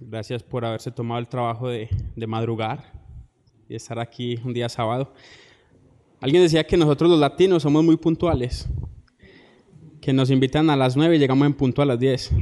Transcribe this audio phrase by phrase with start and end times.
[0.00, 2.94] Gracias por haberse tomado el trabajo de, de madrugar
[3.68, 5.14] y estar aquí un día sábado.
[6.20, 8.68] Alguien decía que nosotros los latinos somos muy puntuales,
[10.00, 12.32] que nos invitan a las 9 y llegamos en punto a las 10.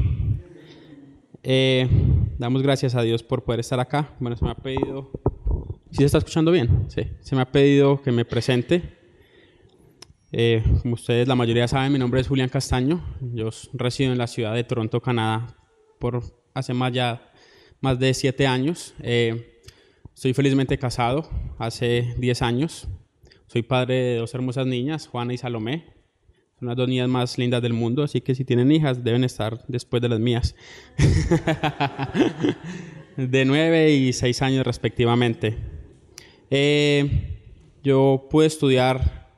[1.49, 1.89] Eh,
[2.39, 4.17] damos gracias a Dios por poder estar acá.
[4.19, 5.13] Bueno, se me ha pedido...
[5.93, 6.87] ¿Sí se está escuchando bien?
[6.89, 7.03] Sí.
[7.21, 8.83] Se me ha pedido que me presente.
[10.33, 13.01] Eh, como ustedes la mayoría saben, mi nombre es Julián Castaño.
[13.21, 15.57] Yo resido en la ciudad de Toronto, Canadá,
[16.01, 16.21] por
[16.53, 17.33] hace más ya
[17.81, 18.95] más de siete años.
[19.01, 19.63] Eh,
[20.13, 22.89] estoy felizmente casado hace 10 años.
[23.47, 25.96] Soy padre de dos hermosas niñas, Juana y Salomé.
[26.59, 29.63] Son las dos niñas más lindas del mundo, así que si tienen hijas deben estar
[29.69, 30.57] después de las mías.
[33.19, 35.55] de nueve y seis años respectivamente.
[36.49, 37.43] Eh,
[37.85, 39.29] yo pude estudiar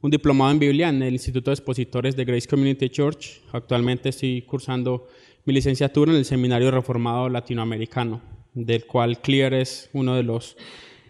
[0.00, 3.42] un diplomado en Biblia en el Instituto de Expositores de Grace Community Church.
[3.50, 5.08] Actualmente estoy cursando
[5.44, 10.56] mi licenciatura en el Seminario Reformado Latinoamericano, del cual Clear es uno de los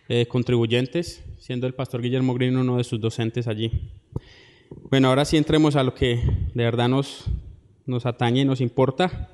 [0.08, 3.92] eh, contribuyentes, siendo el pastor Guillermo Green uno de sus docentes allí.
[4.83, 6.20] Bueno, ahora sí entremos a lo que
[6.55, 7.25] de verdad nos,
[7.86, 9.31] nos atañe y nos importa,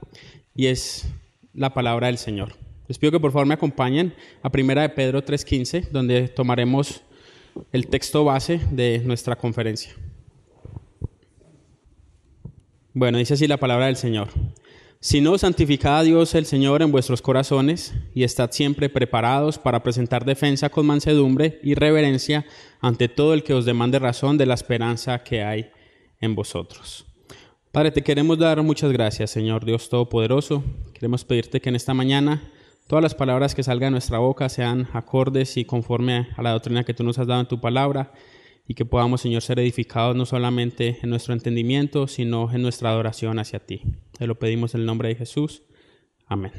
[0.55, 1.08] y es
[1.55, 2.55] la palabra del Señor.
[2.88, 7.02] Les pido que por favor me acompañen a Primera de Pedro 3.15, donde tomaremos
[7.72, 9.92] el texto base de nuestra conferencia.
[12.92, 14.28] Bueno, dice así la palabra del Señor.
[15.02, 19.82] Si no, santificad a Dios el Señor en vuestros corazones y estad siempre preparados para
[19.82, 22.44] presentar defensa con mansedumbre y reverencia
[22.82, 25.70] ante todo el que os demande razón de la esperanza que hay
[26.20, 27.06] en vosotros.
[27.72, 30.62] Padre, te queremos dar muchas gracias, Señor Dios Todopoderoso.
[30.92, 32.52] Queremos pedirte que en esta mañana
[32.86, 36.84] todas las palabras que salgan de nuestra boca sean acordes y conforme a la doctrina
[36.84, 38.12] que tú nos has dado en tu palabra
[38.70, 43.41] y que podamos, Señor, ser edificados no solamente en nuestro entendimiento, sino en nuestra adoración
[43.41, 43.82] hacia ti.
[44.16, 45.64] Te lo pedimos en el nombre de Jesús.
[46.28, 46.53] Amén.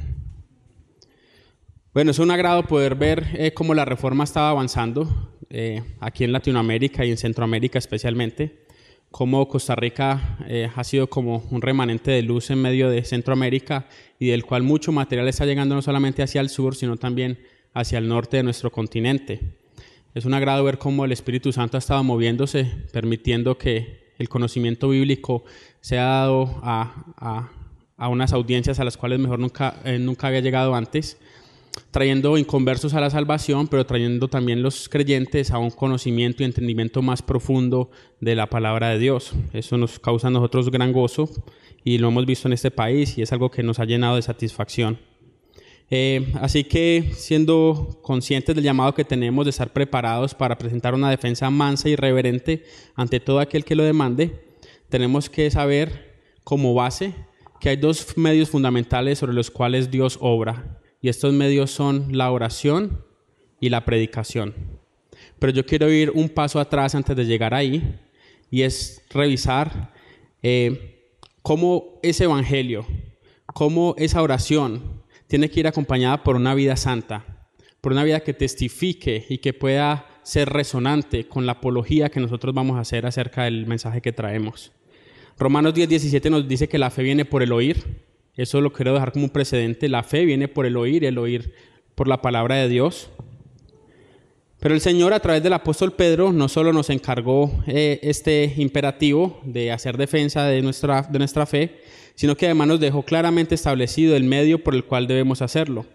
[1.93, 5.07] Bueno, es un agrado poder ver eh, cómo la reforma estaba avanzando
[5.49, 8.65] eh, aquí en Latinoamérica y en Centroamérica especialmente,
[9.09, 13.87] cómo Costa Rica eh, ha sido como un remanente de luz en medio de Centroamérica
[14.19, 17.39] y del cual mucho material está llegando no solamente hacia el sur, sino también
[17.73, 19.60] hacia el norte de nuestro continente.
[20.13, 24.89] Es un agrado ver cómo el Espíritu Santo ha estado moviéndose, permitiendo que el conocimiento
[24.89, 25.45] bíblico
[25.79, 27.49] sea dado a,
[27.97, 31.17] unas audiencias a las cuales mejor nunca, eh, nunca había llegado antes,
[31.91, 37.01] trayendo inconversos a la salvación, pero trayendo también los creyentes a un conocimiento y entendimiento
[37.01, 37.89] más profundo
[38.19, 39.31] de la palabra de Dios.
[39.53, 41.29] Eso nos causa a nosotros gran gozo
[41.85, 44.23] y lo hemos visto en este país y es algo que nos ha llenado de
[44.23, 44.99] satisfacción.
[45.93, 51.09] Eh, así que siendo conscientes del llamado que tenemos de estar preparados para presentar una
[51.09, 52.63] defensa mansa y reverente
[52.95, 54.41] ante todo aquel que lo demande,
[54.87, 57.13] tenemos que saber como base
[57.59, 60.79] que hay dos medios fundamentales sobre los cuales Dios obra.
[61.01, 63.03] Y estos medios son la oración
[63.59, 64.55] y la predicación.
[65.39, 67.99] Pero yo quiero ir un paso atrás antes de llegar ahí
[68.49, 69.93] y es revisar
[70.41, 72.85] eh, cómo ese evangelio,
[73.53, 75.00] cómo esa oración
[75.31, 77.23] tiene que ir acompañada por una vida santa,
[77.79, 82.53] por una vida que testifique y que pueda ser resonante con la apología que nosotros
[82.53, 84.73] vamos a hacer acerca del mensaje que traemos.
[85.39, 87.81] Romanos 10, 17 nos dice que la fe viene por el oír.
[88.35, 89.87] Eso lo quiero dejar como un precedente.
[89.87, 91.53] La fe viene por el oír, el oír
[91.95, 93.09] por la palabra de Dios.
[94.61, 99.41] Pero el Señor a través del apóstol Pedro no solo nos encargó eh, este imperativo
[99.43, 101.81] de hacer defensa de nuestra, de nuestra fe,
[102.13, 105.87] sino que además nos dejó claramente establecido el medio por el cual debemos hacerlo.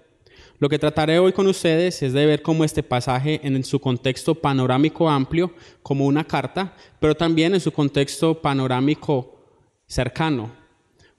[0.59, 4.35] Lo que trataré hoy con ustedes es de ver cómo este pasaje en su contexto
[4.35, 5.53] panorámico amplio,
[5.85, 9.45] como una carta, pero también en su contexto panorámico
[9.87, 10.66] cercano.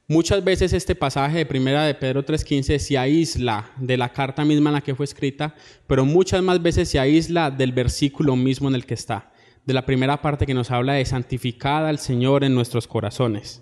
[0.10, 4.70] Muchas veces este pasaje de primera de Pedro 3.15 se aísla de la carta misma
[4.70, 5.54] en la que fue escrita,
[5.86, 9.34] pero muchas más veces se aísla del versículo mismo en el que está,
[9.66, 13.62] de la primera parte que nos habla de santificar al Señor en nuestros corazones.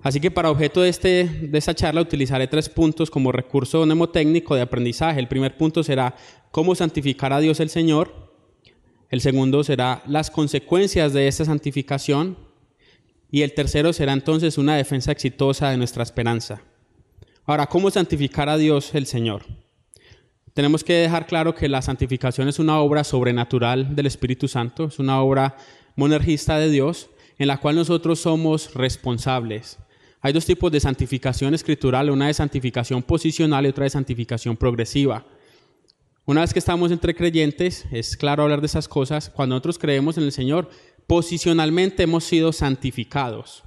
[0.00, 4.54] Así que para objeto de, este, de esta charla utilizaré tres puntos como recurso mnemotécnico
[4.54, 5.20] de aprendizaje.
[5.20, 6.16] El primer punto será
[6.50, 8.32] cómo santificar a Dios el Señor.
[9.10, 12.45] El segundo será las consecuencias de esta santificación.
[13.30, 16.62] Y el tercero será entonces una defensa exitosa de nuestra esperanza.
[17.44, 19.44] Ahora, ¿cómo santificar a Dios el Señor?
[20.54, 24.98] Tenemos que dejar claro que la santificación es una obra sobrenatural del Espíritu Santo, es
[24.98, 25.56] una obra
[25.96, 29.78] monergista de Dios, en la cual nosotros somos responsables
[30.22, 35.26] Hay dos tipos de santificación escritural, una de santificación posicional y otra de santificación progresiva.
[36.24, 40.16] Una vez que estamos entre creyentes, es claro hablar de esas cosas, cuando nosotros creemos
[40.18, 40.70] en el Señor,
[41.06, 43.62] posicionalmente hemos sido santificados.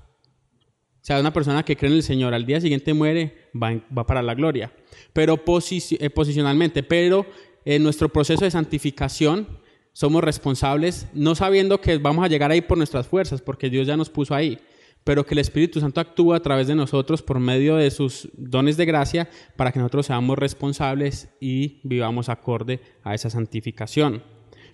[1.02, 4.22] O sea, una persona que cree en el Señor al día siguiente muere, va, para
[4.22, 4.72] la gloria.
[5.14, 7.26] Pero eh, posicionalmente, pero
[7.66, 9.48] en nuestro proceso de santificación
[9.94, 13.98] somos responsables, no sabiendo que vamos a llegar ahí por nuestras fuerzas, porque Dios ya
[13.98, 14.60] nos puso ahí,
[15.04, 18.78] pero que el Espíritu Santo actúa a través de nosotros por medio de sus dones
[18.78, 24.22] de gracia para que nosotros seamos responsables y vivamos acorde a esa santificación.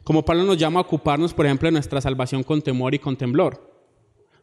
[0.05, 3.17] Como Pablo nos llama a ocuparnos, por ejemplo, de nuestra salvación con temor y con
[3.17, 3.75] temblor.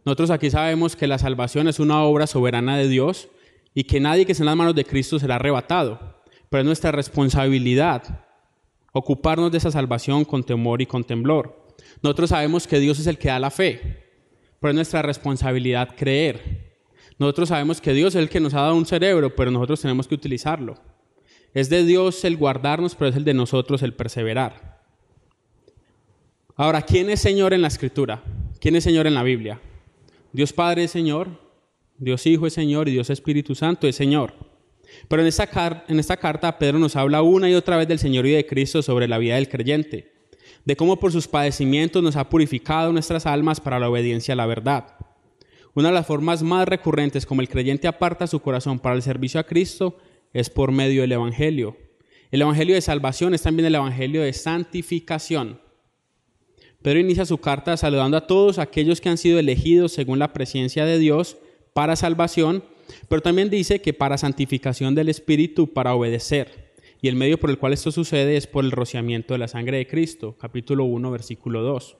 [0.04, 3.28] Nosotros aquí sabemos que la salvación es una obra soberana de Dios
[3.72, 6.20] y que nadie que esté en las manos de Cristo será arrebatado,
[6.50, 8.26] pero es nuestra responsabilidad
[8.92, 11.64] ocuparnos de esa salvación con temor y con temblor.
[12.02, 14.08] Nosotros sabemos que Dios es el que da la fe,
[14.58, 16.72] pero es nuestra responsabilidad creer.
[17.20, 20.08] Nosotros sabemos que Dios es el que nos ha dado un cerebro, pero nosotros tenemos
[20.08, 20.74] que utilizarlo.
[21.54, 24.71] Es de Dios el guardarnos, pero es el de nosotros el perseverar.
[26.62, 28.22] Ahora, ¿quién es Señor en la Escritura?
[28.60, 29.60] ¿Quién es Señor en la Biblia?
[30.32, 31.26] Dios Padre es Señor,
[31.98, 34.32] Dios Hijo es Señor y Dios Espíritu Santo es Señor.
[35.08, 38.26] Pero en esta, en esta carta Pedro nos habla una y otra vez del Señor
[38.26, 40.12] y de Cristo sobre la vida del creyente
[40.64, 44.46] de cómo por sus padecimientos nos ha purificado nuestras almas para la obediencia a la
[44.46, 44.94] verdad.
[45.74, 49.40] Una de las formas más recurrentes como el creyente aparta su corazón para el servicio
[49.40, 49.98] a Cristo
[50.32, 51.76] es por medio del Evangelio.
[52.30, 55.60] El Evangelio de salvación es también el Evangelio de santificación.
[56.82, 60.84] Pedro inicia su carta saludando a todos aquellos que han sido elegidos según la presencia
[60.84, 61.36] de Dios
[61.72, 62.64] para salvación,
[63.08, 67.58] pero también dice que para santificación del Espíritu, para obedecer y el medio por el
[67.58, 71.62] cual esto sucede es por el rociamiento de la sangre de Cristo, capítulo 1, versículo
[71.62, 71.96] 2.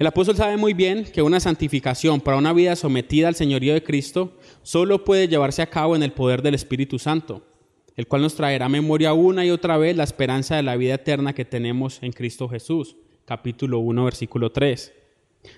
[0.00, 3.82] El apóstol sabe muy bien que una santificación para una vida sometida al señorío de
[3.82, 7.46] Cristo solo puede llevarse a cabo en el poder del Espíritu Santo,
[7.96, 11.32] el cual nos traerá memoria una y otra vez la esperanza de la vida eterna
[11.32, 12.96] que tenemos en Cristo Jesús,
[13.28, 14.92] capítulo 1, versículo 3.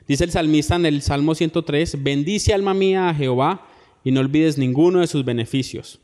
[0.08, 3.68] Dice el salmista en el Salmo 103, bendice alma mía a Jehová
[4.02, 6.00] y no olvides ninguno de sus beneficios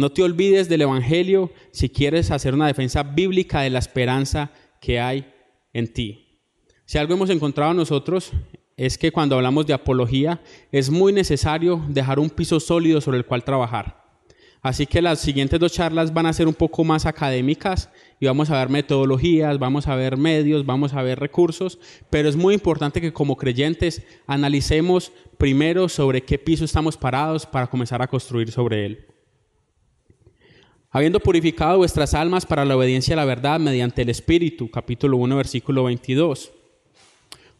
[0.00, 4.98] no te olvides del Evangelio si quieres hacer una defensa bíblica de la esperanza que
[5.00, 5.30] hay
[5.72, 6.40] en ti.
[6.86, 8.32] Si algo hemos encontrado nosotros
[8.76, 10.40] es que cuando hablamos de apología
[10.72, 13.99] es muy necesario dejar un piso sólido sobre el cual trabajar.
[14.62, 18.50] Así que las siguientes dos charlas van a ser un poco más académicas y vamos
[18.50, 21.78] a ver metodologías, vamos a ver medios, vamos a ver recursos,
[22.10, 27.68] pero es muy importante que como creyentes analicemos primero sobre qué piso estamos parados para
[27.68, 29.06] comenzar a construir sobre él
[30.90, 35.36] habiendo purificado vuestras almas para la obediencia a la verdad mediante el Espíritu, capítulo 1,
[35.36, 36.52] versículo 22.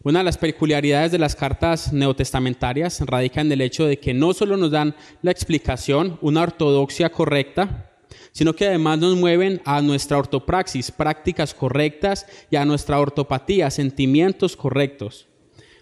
[0.03, 4.33] Una de las peculiaridades de las cartas neotestamentarias radica en el hecho de que no
[4.33, 7.91] solo nos dan la explicación, una ortodoxia correcta,
[8.33, 14.57] sino que además nos mueven a nuestra ortopraxis, prácticas correctas, y a nuestra ortopatía, sentimientos
[14.57, 15.27] correctos,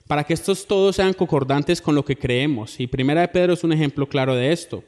[0.09, 2.81] para que estos todos sean concordantes con lo que creemos.
[2.81, 4.83] Y Primera de Pedro es un ejemplo claro de esto.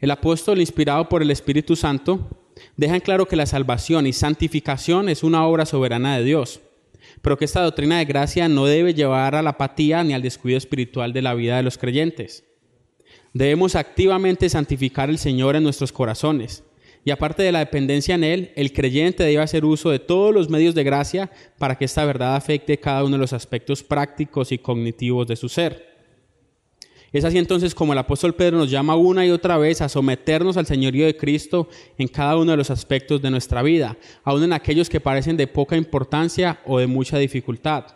[0.00, 2.28] El apóstol, inspirado por el Espíritu Santo,
[2.76, 6.60] deja en claro que la salvación y santificación es una obra soberana de Dios,
[7.22, 10.58] pero que esta doctrina de gracia no debe llevar a la apatía ni al descuido
[10.58, 12.44] espiritual de la vida de los creyentes.
[13.32, 16.64] Debemos activamente santificar el Señor en nuestros corazones.
[17.04, 20.50] Y aparte de la dependencia en Él, el creyente debe hacer uso de todos los
[20.50, 24.58] medios de gracia para que esta verdad afecte cada uno de los aspectos prácticos y
[24.58, 25.87] cognitivos de su ser.
[27.12, 30.58] Es así entonces como el apóstol Pedro nos llama una y otra vez a someternos
[30.58, 34.52] al señorío de Cristo en cada uno de los aspectos de nuestra vida, aun en
[34.52, 37.86] aquellos que parecen de poca importancia o de mucha dificultad.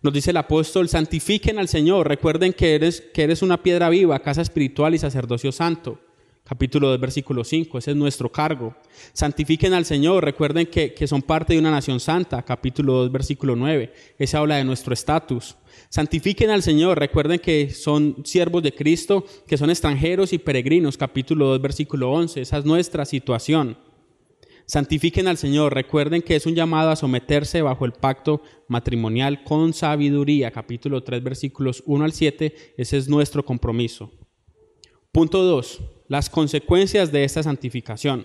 [0.00, 4.18] Nos dice el apóstol, santifiquen al Señor, recuerden que eres, que eres una piedra viva,
[4.20, 6.00] casa espiritual y sacerdocio santo.
[6.44, 8.74] Capítulo 2, versículo 5, ese es nuestro cargo.
[9.12, 12.42] Santifiquen al Señor, recuerden que, que son parte de una nación santa.
[12.42, 15.56] Capítulo 2, versículo 9, ese habla de nuestro estatus.
[15.92, 21.48] Santifiquen al Señor, recuerden que son siervos de Cristo, que son extranjeros y peregrinos, capítulo
[21.48, 23.76] 2, versículo 11, esa es nuestra situación.
[24.64, 29.74] Santifiquen al Señor, recuerden que es un llamado a someterse bajo el pacto matrimonial con
[29.74, 34.10] sabiduría, capítulo 3, versículos 1 al 7, ese es nuestro compromiso.
[35.12, 35.80] Punto 2.
[36.08, 38.24] Las consecuencias de esta santificación.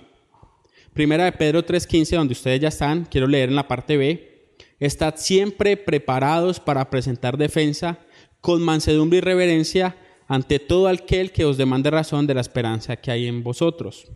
[0.94, 4.37] Primera de Pedro 3.15, donde ustedes ya están, quiero leer en la parte B,
[4.80, 8.00] Estad siempre preparados para presentar defensa
[8.42, 13.12] con mansedumbre y reverencia ante todo aquel que os demande razón de la esperanza que
[13.12, 14.12] hay en vosotros.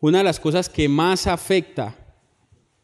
[0.00, 1.96] Una de las cosas que más afecta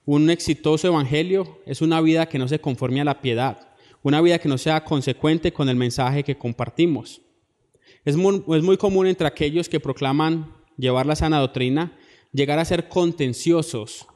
[0.07, 3.69] un exitoso evangelio es una vida que no se conforme a la piedad,
[4.03, 7.21] una vida que no sea consecuente con el mensaje que compartimos.
[8.05, 11.93] Es muy, es muy común entre aquellos que proclaman llevar la sana doctrina
[12.33, 14.07] llegar a ser contenciosos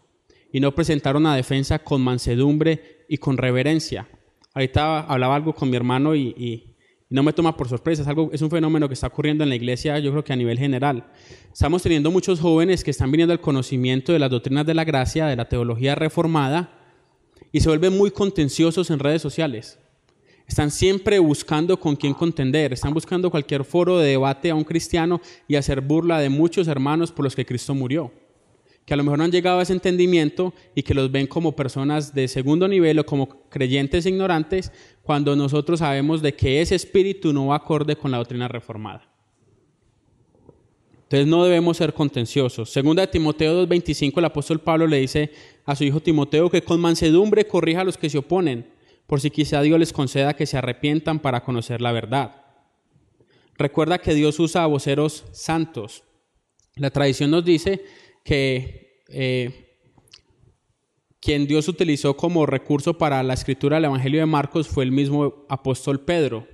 [0.55, 4.07] y no presentar una defensa con mansedumbre y con reverencia.
[4.55, 6.77] Ahorita hablaba algo con mi hermano y,
[7.11, 9.57] no me toma por sorpresa, es, algo, es un fenómeno que está ocurriendo en la
[9.57, 11.11] iglesia, yo creo que a nivel general.
[11.53, 15.27] Estamos teniendo muchos jóvenes que están viniendo al conocimiento de las doctrinas de la gracia,
[15.27, 16.79] de la teología reformada,
[17.51, 19.81] y se vuelven muy contenciosos en redes sociales.
[20.47, 25.21] Están siempre buscando con quién contender, están buscando cualquier foro de debate a un cristiano
[25.49, 28.13] y hacer burla de muchos hermanos por los que Cristo murió.
[28.85, 31.57] Que a lo mejor no han llegado a ese entendimiento y que los ven como
[31.57, 34.73] personas de segundo nivel o como creyentes ignorantes,
[35.03, 39.09] cuando nosotros sabemos de que ese espíritu no va acorde con la doctrina reformada.
[41.05, 42.71] Entonces no debemos ser contenciosos.
[42.71, 45.31] Segunda de Timoteo 2.25, el apóstol Pablo le dice
[45.65, 48.67] a su hijo Timoteo que con mansedumbre corrija a los que se oponen
[49.07, 52.43] por si quizá Dios les conceda que se arrepientan para conocer la verdad.
[53.57, 56.05] Recuerda que Dios usa a voceros santos.
[56.77, 57.85] La tradición nos dice
[58.25, 59.65] que eh,
[61.21, 65.47] quien Dios utilizó como recurso para la escritura del Evangelio de Marcos fue el mismo
[65.49, 66.49] apóstol Pedro.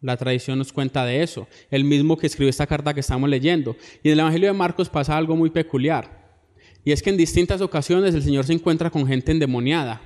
[0.00, 3.74] La tradición nos cuenta de eso, el mismo que escribió esta carta que estamos leyendo.
[4.02, 6.38] Y en el Evangelio de Marcos pasa algo muy peculiar.
[6.84, 10.02] Y es que en distintas ocasiones el Señor se encuentra con gente endemoniada.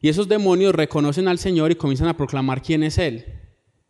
[0.00, 3.24] Y esos demonios reconocen al Señor y comienzan a proclamar quién es Él.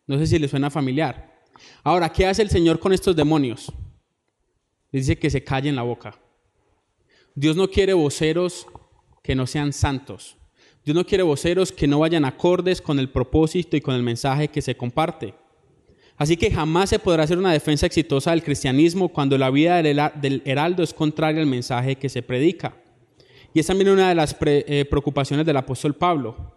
[0.06, 1.42] No sé si les suena familiar.
[1.85, 3.73] Ahora, ¿qué hace el Señor con estos demonios?
[4.93, 6.19] Dice que se callen la boca.
[7.35, 8.66] Dios no quiere voceros
[9.23, 10.37] que no sean santos.
[10.85, 14.49] Dios no quiere voceros que no vayan acordes con el propósito y con el mensaje
[14.49, 15.35] que se comparte.
[16.16, 20.43] Así que jamás se podrá hacer una defensa exitosa del cristianismo cuando la vida del
[20.45, 22.76] heraldo es contraria al mensaje que se predica.
[23.52, 26.55] Y es también una de las eh, preocupaciones del apóstol Pablo.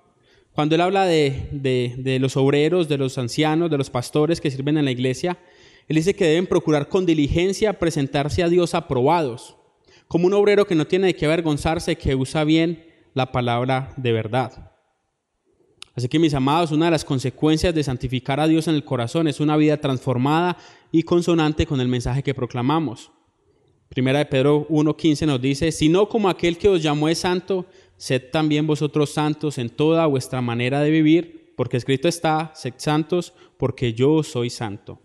[0.54, 4.86] Cuando él habla de, los obreros, de los ancianos, de los pastores que sirven en
[4.86, 5.38] la iglesia,
[5.89, 9.58] él dice que deben procurar con diligencia presentarse a Dios aprobados,
[10.08, 14.12] como un obrero que no tiene de qué avergonzarse, que usa bien la palabra de
[14.12, 14.72] verdad.
[15.96, 19.27] Así que mis amados, una de las consecuencias de santificar a Dios en el corazón
[19.27, 20.58] es una vida transformada
[20.91, 23.12] y consonante con el mensaje que proclamamos.
[23.89, 27.65] Primera de Pedro 1.15 nos dice, sino como aquel que os llamó es santo,
[27.98, 33.34] sed también vosotros santos en toda vuestra manera de vivir, porque escrito está, sed santos,
[33.58, 35.01] porque yo soy santo.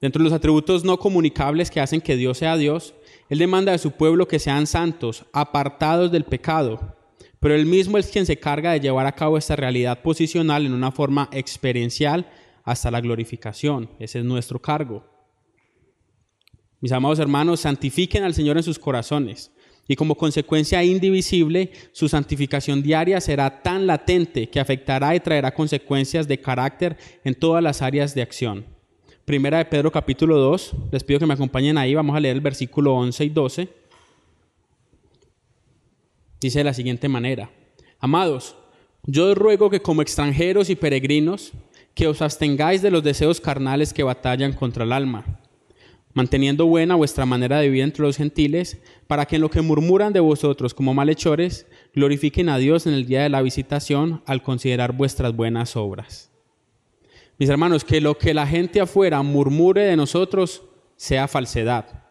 [0.00, 2.94] Dentro de los atributos no comunicables que hacen que Dios sea Dios,
[3.28, 6.96] Él demanda de su pueblo que sean santos, apartados del pecado,
[7.40, 10.72] pero Él mismo es quien se carga de llevar a cabo esta realidad posicional en
[10.72, 12.30] una forma experiencial
[12.64, 13.90] hasta la glorificación.
[13.98, 15.04] Ese es nuestro cargo.
[16.80, 19.50] Mis amados hermanos, santifiquen al Señor en sus corazones
[19.88, 26.28] y como consecuencia indivisible, su santificación diaria será tan latente que afectará y traerá consecuencias
[26.28, 28.77] de carácter en todas las áreas de acción.
[29.28, 32.40] Primera de Pedro capítulo 2, les pido que me acompañen ahí, vamos a leer el
[32.40, 33.68] versículo 11 y 12.
[36.40, 37.50] Dice de la siguiente manera,
[38.00, 38.56] Amados,
[39.02, 41.52] yo os ruego que como extranjeros y peregrinos,
[41.92, 45.26] que os abstengáis de los deseos carnales que batallan contra el alma
[46.14, 50.14] manteniendo buena vuestra manera de vivir entre los gentiles, para que en lo que murmuran
[50.14, 54.92] de vosotros como malhechores, glorifiquen a Dios en el día de la visitación al considerar
[54.92, 56.27] vuestras buenas obras.
[57.38, 60.62] Mis hermanos, que lo que la gente afuera murmure de nosotros
[60.96, 62.04] sea falsedad.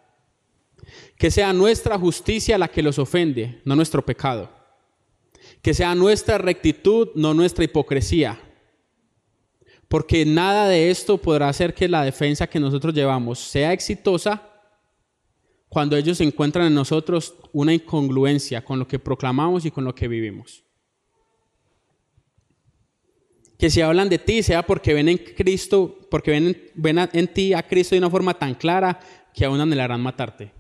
[1.18, 4.50] Que sea nuestra justicia la que los ofende, no nuestro pecado.
[5.62, 8.40] Que sea nuestra rectitud, no nuestra hipocresía
[9.88, 14.50] porque nada de esto podrá hacer que la defensa que nosotros llevamos sea exitosa
[15.70, 20.08] cuando ellos encuentran en nosotros una incongruencia con lo que proclamamos y con lo que
[20.08, 20.64] vivimos.
[23.58, 27.64] Que si hablan de ti sea porque ven en Cristo, porque ven, en ti a
[27.64, 29.00] Cristo de una forma tan clara
[29.34, 30.52] que aún anhelarán matarte.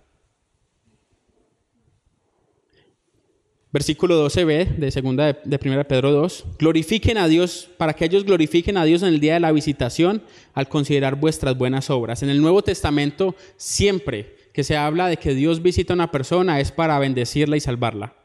[3.71, 6.45] Versículo 12b de segunda de, de primera Pedro 2.
[6.57, 10.23] Glorifiquen a Dios para que ellos glorifiquen a Dios en el día de la visitación
[10.53, 12.23] al considerar vuestras buenas obras.
[12.23, 16.59] En el Nuevo Testamento siempre que se habla de que Dios visita a una persona
[16.59, 18.16] es para bendecirla y salvarla.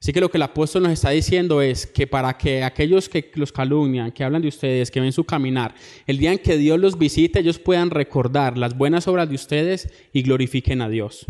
[0.00, 3.32] Así que lo que el apóstol nos está diciendo es que para que aquellos que
[3.34, 5.74] los calumnian, que hablan de ustedes, que ven su caminar,
[6.06, 9.88] el día en que Dios los visite, ellos puedan recordar las buenas obras de ustedes
[10.12, 11.26] y glorifiquen a Dios.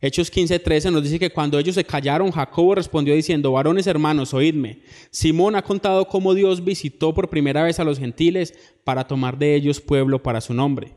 [0.00, 4.80] Hechos 15:13 nos dice que cuando ellos se callaron, Jacobo respondió diciendo, varones hermanos, oídme.
[5.10, 9.54] Simón ha contado cómo Dios visitó por primera vez a los gentiles para tomar de
[9.54, 10.94] ellos pueblo para su nombre.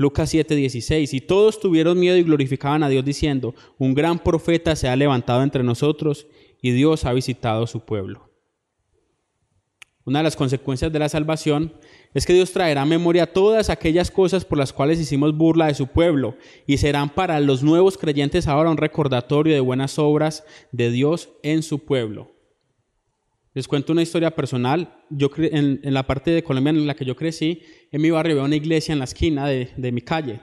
[0.00, 4.88] Lucas 7:16, y todos tuvieron miedo y glorificaban a Dios diciendo, un gran profeta se
[4.88, 6.26] ha levantado entre nosotros
[6.62, 8.30] y Dios ha visitado su pueblo.
[10.06, 11.74] Una de las consecuencias de la salvación
[12.14, 15.74] es que Dios traerá a memoria todas aquellas cosas por las cuales hicimos burla de
[15.74, 16.34] su pueblo
[16.66, 21.62] y serán para los nuevos creyentes ahora un recordatorio de buenas obras de Dios en
[21.62, 22.39] su pueblo.
[23.52, 24.94] Les cuento una historia personal.
[25.10, 28.44] Yo en, la parte de Colombia en la que yo crecí, en mi barrio había
[28.44, 30.40] una iglesia en la esquina de, mi calle.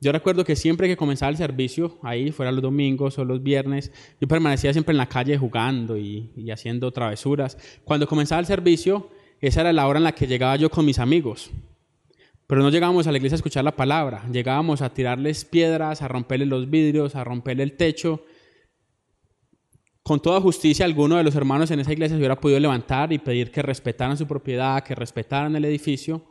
[0.00, 3.92] Yo recuerdo que siempre que comenzaba el servicio, ahí fuera los domingos o los viernes,
[4.20, 7.58] yo permanecía siempre en la calle jugando y, y haciendo travesuras.
[7.84, 9.10] Cuando comenzaba el servicio,
[9.40, 11.50] esa era la hora en la que llegaba yo con mis amigos.
[12.46, 16.08] Pero no llegábamos a la iglesia a escuchar la palabra, llegábamos a tirarles piedras, a
[16.08, 18.24] romperles los vidrios, a romperle el techo
[20.02, 23.18] con toda justicia, alguno de los hermanos en esa iglesia se hubiera podido levantar y
[23.18, 26.24] pedir que respetaran su propiedad, que respetaran el edificio.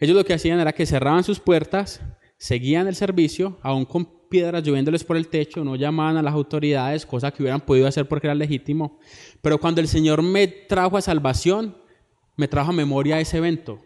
[0.00, 2.00] Ellos lo que hacían era que cerraban sus puertas,
[2.36, 7.06] seguían el servicio, aún con piedras lloviéndoles por el techo, no llamaban a las autoridades,
[7.06, 8.98] cosa que hubieran podido hacer porque era legítimo.
[9.40, 11.76] Pero cuando el Señor me trajo a salvación,
[12.36, 13.80] me trajo a memoria ese evento.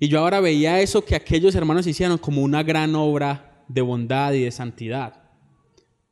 [0.00, 4.32] Y yo ahora veía eso que aquellos hermanos hicieron como una gran obra de bondad
[4.32, 5.22] y de santidad.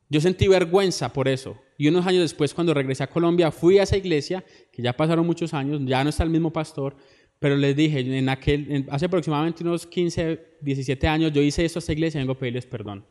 [0.07, 1.57] Yo sentí vergüenza por eso.
[1.77, 5.25] Y unos años después, cuando regresé a Colombia, fui a esa iglesia, que ya pasaron
[5.25, 6.95] muchos años, ya no está el mismo pastor,
[7.39, 11.81] pero les dije, en aquel, hace aproximadamente unos 15, 17 años, yo hice esto a
[11.81, 13.05] esta iglesia y vengo a pedirles perdón.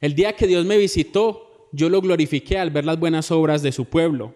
[0.00, 3.72] El día que Dios me visitó, yo lo glorifiqué al ver las buenas obras de
[3.72, 4.34] su pueblo.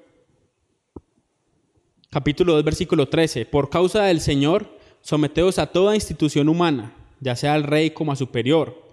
[2.10, 3.46] Capítulo 2, versículo 13.
[3.46, 8.16] Por causa del Señor, someteos a toda institución humana, ya sea al rey como a
[8.16, 8.89] superior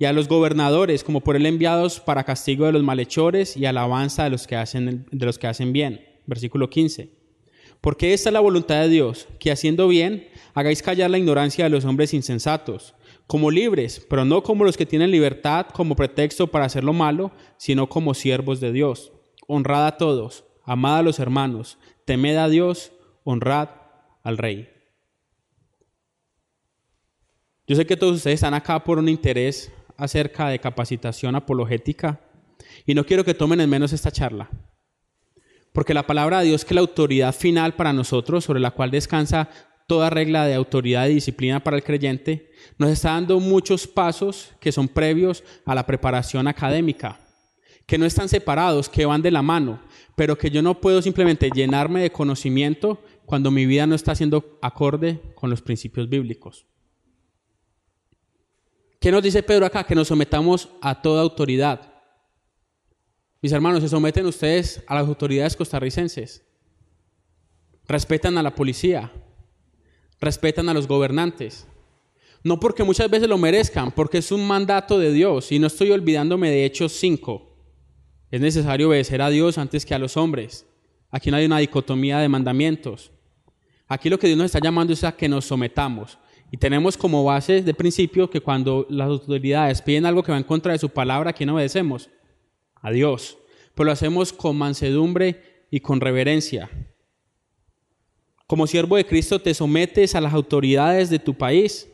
[0.00, 4.24] y a los gobernadores como por él enviados para castigo de los malhechores y alabanza
[4.24, 6.02] de los que hacen, de los que hacen bien.
[6.24, 7.10] Versículo 15.
[7.82, 11.70] Porque esta es la voluntad de Dios, que haciendo bien hagáis callar la ignorancia de
[11.70, 12.94] los hombres insensatos,
[13.26, 17.30] como libres, pero no como los que tienen libertad como pretexto para hacer lo malo,
[17.58, 19.12] sino como siervos de Dios.
[19.48, 21.76] Honrad a todos, amad a los hermanos,
[22.06, 22.90] temed a Dios,
[23.22, 23.68] honrad
[24.22, 24.66] al Rey.
[27.66, 32.20] Yo sé que todos ustedes están acá por un interés acerca de capacitación apologética
[32.86, 34.50] y no quiero que tomen en menos esta charla.
[35.72, 38.90] Porque la palabra de Dios, que es la autoridad final para nosotros, sobre la cual
[38.90, 39.48] descansa
[39.86, 44.72] toda regla de autoridad y disciplina para el creyente, nos está dando muchos pasos que
[44.72, 47.20] son previos a la preparación académica,
[47.86, 49.80] que no están separados, que van de la mano,
[50.16, 54.58] pero que yo no puedo simplemente llenarme de conocimiento cuando mi vida no está siendo
[54.62, 56.66] acorde con los principios bíblicos.
[59.00, 59.82] ¿Qué nos dice Pedro acá?
[59.82, 61.90] Que nos sometamos a toda autoridad.
[63.40, 66.44] Mis hermanos, se someten ustedes a las autoridades costarricenses.
[67.88, 69.10] Respetan a la policía.
[70.20, 71.66] Respetan a los gobernantes.
[72.44, 75.50] No porque muchas veces lo merezcan, porque es un mandato de Dios.
[75.50, 77.56] Y no estoy olvidándome de Hechos 5.
[78.30, 80.66] Es necesario obedecer a Dios antes que a los hombres.
[81.10, 83.12] Aquí no hay una dicotomía de mandamientos.
[83.88, 86.18] Aquí lo que Dios nos está llamando es a que nos sometamos.
[86.50, 90.44] Y tenemos como base de principio que cuando las autoridades piden algo que va en
[90.44, 92.10] contra de su palabra, ¿a quién obedecemos?
[92.74, 93.38] A Dios.
[93.74, 96.68] Pero lo hacemos con mansedumbre y con reverencia.
[98.48, 101.88] Como siervo de Cristo te sometes a las autoridades de tu país.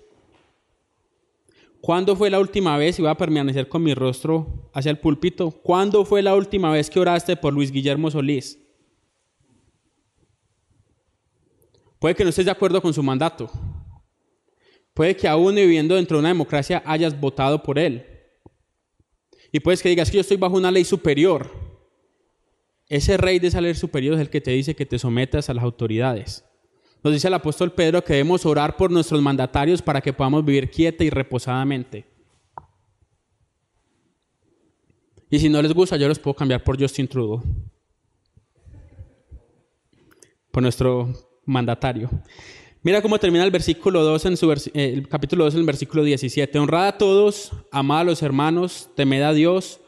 [1.82, 5.50] ¿Cuándo fue la última vez, y voy a permanecer con mi rostro hacia el púlpito,
[5.50, 8.58] cuándo fue la última vez que oraste por Luis Guillermo Solís?
[11.98, 13.50] Puede que no estés de acuerdo con su mandato,
[14.96, 18.06] Puede que aún viviendo dentro de una democracia hayas votado por él.
[19.52, 21.50] Y puedes que digas que yo estoy bajo una ley superior.
[22.88, 25.54] Ese rey de esa ley superior es el que te dice que te sometas a
[25.54, 26.46] las autoridades.
[27.04, 30.70] Nos dice el apóstol Pedro que debemos orar por nuestros mandatarios para que podamos vivir
[30.70, 32.06] quieta y reposadamente.
[35.28, 37.42] Y si no les gusta, yo los puedo cambiar por Justin Trudeau.
[40.50, 41.12] Por nuestro
[41.44, 42.08] mandatario.
[42.86, 46.04] Mira cómo termina el versículo 2 en su eh, el capítulo 2 en el versículo
[46.04, 46.56] 17.
[46.56, 49.80] Honrad a todos, amad a los hermanos, temed a Dios,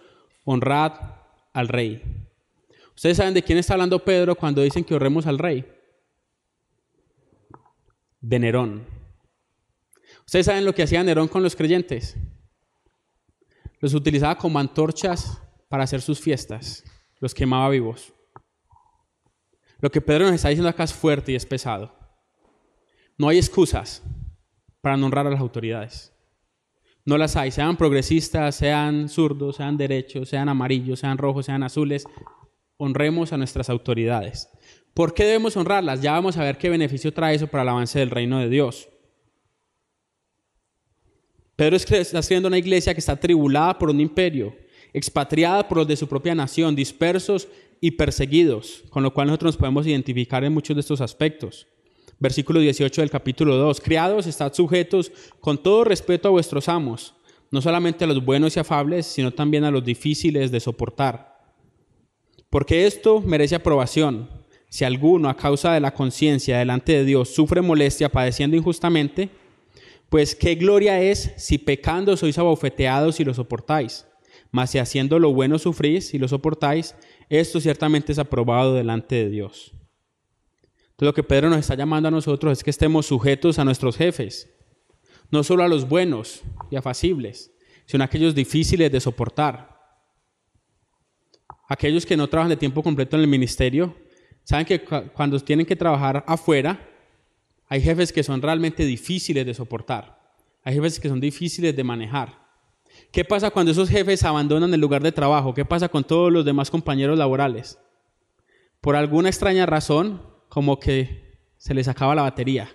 [0.45, 0.95] honrad
[1.53, 2.03] al rey.
[2.97, 5.65] Ustedes saben de quién está hablando Pedro cuando dicen que honremos al rey.
[8.21, 8.85] De Nerón.
[10.27, 12.17] Ustedes saben lo que hacía Nerón con los creyentes.
[13.79, 16.83] Los utilizaba como antorchas para hacer sus fiestas.
[17.21, 18.13] Los quemaba vivos.
[19.79, 21.97] Lo que Pedro nos está diciendo acá es fuerte y es pesado.
[23.19, 24.03] No hay excusas
[24.81, 26.13] para no honrar a las autoridades.
[27.05, 32.05] No las hay, sean progresistas, sean zurdos, sean derechos, sean amarillos, sean rojos, sean azules.
[32.77, 34.49] Honremos a nuestras autoridades.
[34.95, 36.01] ¿Por qué debemos honrarlas?
[36.01, 38.89] Ya vamos a ver qué beneficio trae eso para el avance del reino de Dios.
[41.57, 44.55] Pedro está escribiendo una iglesia que está tribulada por un imperio,
[44.93, 47.49] expatriada por los de su propia nación, dispersos
[47.81, 51.67] y perseguidos, con lo cual nosotros nos podemos identificar en muchos de estos aspectos.
[52.21, 53.81] Versículo 18 del capítulo 2.
[53.81, 57.15] Criados, estad sujetos con todo respeto a vuestros amos,
[57.51, 61.39] no solamente a los buenos y afables, sino también a los difíciles de soportar.
[62.51, 64.31] Porque esto merece aprobación.
[64.69, 69.31] Si alguno, a causa de la conciencia delante de Dios, sufre molestia padeciendo injustamente,
[70.09, 74.07] pues qué gloria es si pecando sois abofeteados y lo soportáis.
[74.51, 76.95] Mas si haciendo lo bueno sufrís y lo soportáis,
[77.29, 79.73] esto ciertamente es aprobado delante de Dios.
[80.99, 84.51] Lo que Pedro nos está llamando a nosotros es que estemos sujetos a nuestros jefes,
[85.31, 87.53] no solo a los buenos y afacibles,
[87.87, 89.79] sino a aquellos difíciles de soportar.
[91.69, 93.95] Aquellos que no trabajan de tiempo completo en el ministerio,
[94.43, 96.89] saben que cuando tienen que trabajar afuera,
[97.69, 100.19] hay jefes que son realmente difíciles de soportar.
[100.65, 102.49] Hay jefes que son difíciles de manejar.
[103.13, 105.55] ¿Qué pasa cuando esos jefes abandonan el lugar de trabajo?
[105.55, 107.79] ¿Qué pasa con todos los demás compañeros laborales?
[108.81, 112.71] Por alguna extraña razón, como que se les acaba la batería.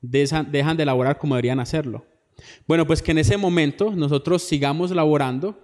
[0.00, 2.06] Dejan de laborar como deberían hacerlo.
[2.66, 5.58] Bueno, pues que en ese momento nosotros sigamos laborando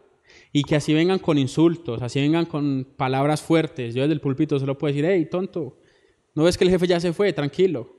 [0.53, 3.95] y que así vengan con insultos, así vengan con palabras fuertes.
[3.95, 5.79] Yo desde el púlpito solo puedo decir, hey, tonto,
[6.35, 7.33] ¿no ves que el jefe ya se fue?
[7.33, 7.95] Tranquilo.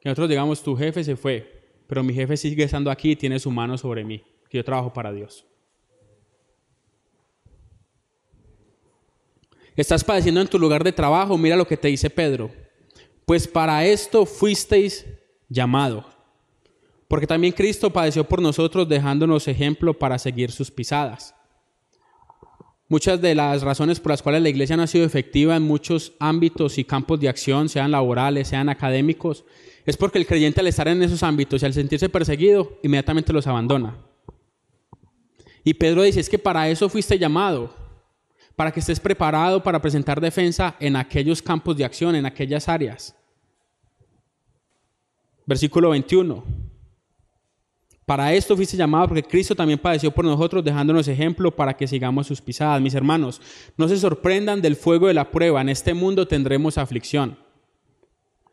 [0.00, 3.40] Que nosotros digamos, tu jefe se fue, pero mi jefe sigue estando aquí y tiene
[3.40, 5.44] su mano sobre mí, que yo trabajo para Dios.
[9.78, 12.50] Estás padeciendo en tu lugar de trabajo, mira lo que te dice Pedro.
[13.24, 15.06] Pues para esto fuisteis
[15.48, 16.04] llamados.
[17.06, 21.32] Porque también Cristo padeció por nosotros dejándonos ejemplo para seguir sus pisadas.
[22.88, 26.12] Muchas de las razones por las cuales la iglesia no ha sido efectiva en muchos
[26.18, 29.44] ámbitos y campos de acción, sean laborales, sean académicos,
[29.86, 33.46] es porque el creyente al estar en esos ámbitos y al sentirse perseguido, inmediatamente los
[33.46, 33.96] abandona.
[35.62, 37.87] Y Pedro dice, es que para eso fuiste llamado,
[38.58, 43.14] para que estés preparado para presentar defensa en aquellos campos de acción, en aquellas áreas.
[45.46, 46.42] Versículo 21.
[48.04, 52.26] Para esto fuiste llamado porque Cristo también padeció por nosotros, dejándonos ejemplo para que sigamos
[52.26, 52.82] sus pisadas.
[52.82, 53.40] Mis hermanos,
[53.76, 55.60] no se sorprendan del fuego de la prueba.
[55.60, 57.38] En este mundo tendremos aflicción.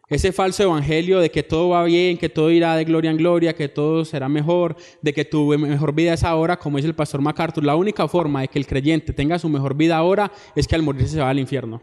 [0.08, 3.56] Ese falso evangelio de que todo va bien, que todo irá de gloria en gloria,
[3.56, 7.22] que todo será mejor, de que tu mejor vida es ahora, como dice el pastor
[7.22, 10.76] MacArthur, la única forma de que el creyente tenga su mejor vida ahora es que
[10.76, 11.82] al morirse se va al infierno.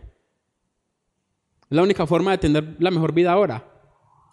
[1.68, 3.66] Es la única forma de tener la mejor vida ahora.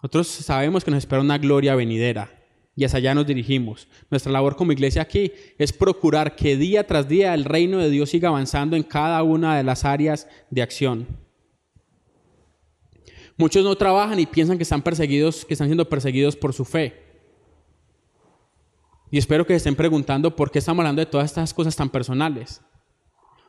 [0.02, 2.30] Nosotros sabemos que nos espera una gloria venidera
[2.76, 3.88] y hacia allá nos dirigimos.
[4.08, 8.10] Nuestra labor como iglesia aquí es procurar que día tras día el reino de Dios
[8.10, 11.06] siga avanzando en cada una de las áreas de acción.
[13.40, 17.02] Muchos no trabajan y piensan que están perseguidos, que están siendo perseguidos por su fe.
[19.10, 21.88] Y espero que se estén preguntando por qué estamos hablando de todas estas cosas tan
[21.88, 22.60] personales.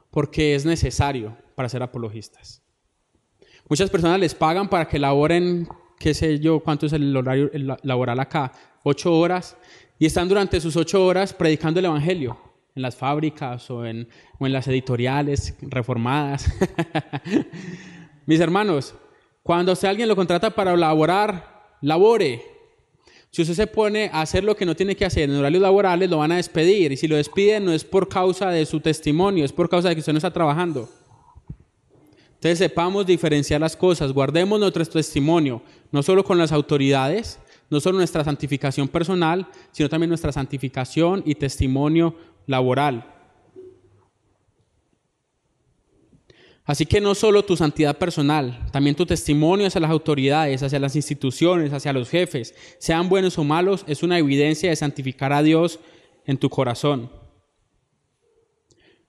[0.09, 2.63] Porque es necesario para ser apologistas.
[3.67, 5.67] Muchas personas les pagan para que laboren,
[5.99, 7.51] qué sé yo, cuánto es el horario
[7.83, 9.57] laboral acá, ocho horas,
[9.99, 12.37] y están durante sus ocho horas predicando el Evangelio
[12.75, 14.07] en las fábricas o en,
[14.39, 16.49] o en las editoriales reformadas.
[18.25, 18.95] Mis hermanos,
[19.43, 22.43] cuando usted alguien lo contrata para laborar, labore.
[23.31, 26.09] Si usted se pone a hacer lo que no tiene que hacer en horarios laborales,
[26.09, 26.91] lo van a despedir.
[26.91, 29.95] Y si lo despiden no es por causa de su testimonio, es por causa de
[29.95, 30.89] que usted no está trabajando.
[32.33, 37.99] Entonces sepamos diferenciar las cosas, guardemos nuestro testimonio, no solo con las autoridades, no solo
[37.99, 42.15] nuestra santificación personal, sino también nuestra santificación y testimonio
[42.47, 43.10] laboral.
[46.63, 50.95] Así que no solo tu santidad personal, también tu testimonio hacia las autoridades, hacia las
[50.95, 55.79] instituciones, hacia los jefes, sean buenos o malos, es una evidencia de santificar a Dios
[56.25, 57.11] en tu corazón.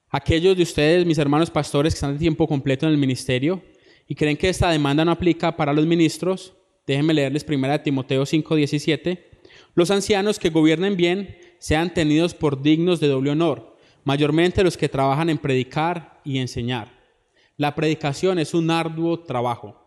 [0.09, 3.63] Aquellos de ustedes, mis hermanos pastores, que están de tiempo completo en el ministerio
[4.09, 6.55] y creen que esta demanda no aplica para los ministros,
[6.87, 9.25] déjenme leerles 1 Timoteo 5:17.
[9.75, 14.89] Los ancianos que gobiernen bien sean tenidos por dignos de doble honor, mayormente los que
[14.89, 17.02] trabajan en predicar y enseñar
[17.63, 19.81] la predicación es un arduo trabajo.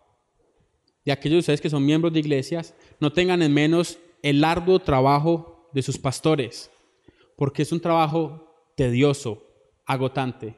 [1.03, 4.79] Y aquellos de ustedes que son miembros de iglesias, no tengan en menos el arduo
[4.79, 6.71] trabajo de sus pastores,
[7.35, 9.45] porque es un trabajo tedioso,
[9.85, 10.55] agotante.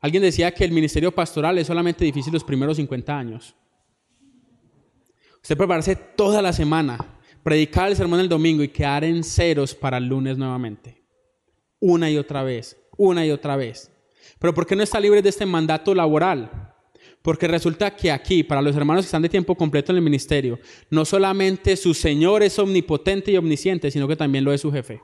[0.00, 3.54] Alguien decía que el ministerio pastoral es solamente difícil los primeros 50 años.
[5.40, 6.98] Usted prepararse toda la semana,
[7.44, 11.04] predicar el sermón el domingo y quedar en ceros para el lunes nuevamente.
[11.78, 13.91] Una y otra vez, una y otra vez.
[14.38, 16.72] Pero ¿por qué no está libre de este mandato laboral?
[17.22, 20.58] Porque resulta que aquí, para los hermanos que están de tiempo completo en el ministerio,
[20.90, 25.00] no solamente su Señor es omnipotente y omnisciente, sino que también lo es su jefe.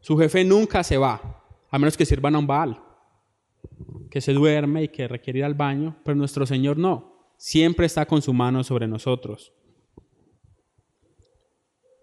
[0.00, 2.82] Su jefe nunca se va, a menos que sirvan a un Baal.
[4.10, 7.32] que se duerme y que requiere ir al baño, pero nuestro Señor no.
[7.36, 9.52] Siempre está con su mano sobre nosotros.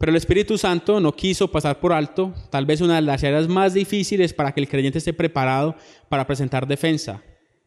[0.06, 3.48] Pero el Espíritu Santo no quiso pasar por alto tal vez una de las áreas
[3.48, 5.76] más difíciles para que el creyente esté preparado
[6.10, 7.24] para presentar defensa,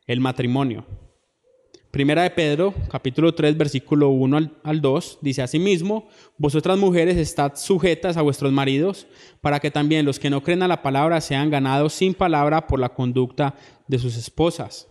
[0.06, 0.86] el matrimonio.
[1.90, 8.16] Primera de Pedro, capítulo 3, versículo 1 al, 2, dice asimismo, vosotras mujeres estad sujetas
[8.16, 9.08] a vuestros maridos,
[9.40, 12.78] para que también los que no creen a la palabra sean ganados sin palabra por
[12.78, 13.56] la conducta
[13.88, 14.86] de sus esposas,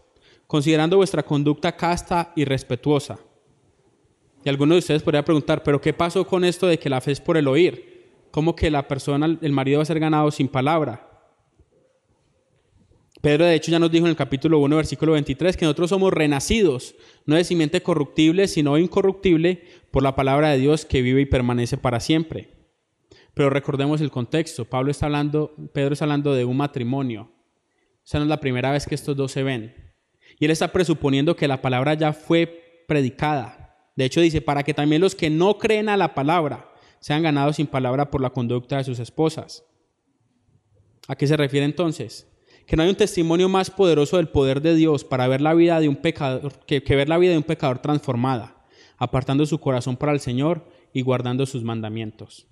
[0.48, 3.20] considerando vuestra conducta casta y respetuosa.
[4.48, 7.12] Y algunos de ustedes podrían preguntar, pero ¿qué pasó con esto de que la fe
[7.12, 8.30] es por el oír?
[8.32, 11.06] ¿Cómo que la persona, el marido va a ser ganado sin palabra?
[13.20, 16.14] Pedro de hecho ya nos dijo en el capítulo 1, versículo 23, que nosotros somos
[16.14, 21.26] renacidos, no de simiente corruptible, sino incorruptible, por la palabra de Dios que vive y
[21.26, 22.52] permanece para siempre.
[23.34, 24.64] Pero recordemos el contexto.
[24.64, 27.34] Pablo está hablando, Pedro está hablando de un matrimonio.
[28.06, 29.76] Esa no es la primera vez que estos dos se ven.
[30.40, 33.67] Y él está presuponiendo que la palabra ya fue predicada.
[33.98, 37.58] De hecho dice, para que también los que no creen a la palabra sean ganados
[37.58, 39.66] sin palabra por la conducta de sus esposas.
[41.10, 42.28] ¿A qué se refiere entonces?
[42.68, 45.80] que no hay un testimonio más poderoso del poder de Dios para ver la vida
[45.80, 48.66] de un pecador que, ver la vida de un pecador transformada,
[48.98, 52.46] apartando su corazón para el Señor y guardando sus mandamientos.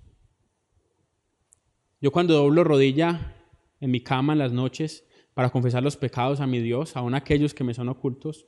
[2.00, 3.34] Yo cuando doblo rodilla
[3.78, 5.04] en mi cama en las noches
[5.34, 8.46] para confesar los pecados a mi Dios, aun aquellos que me son ocultos,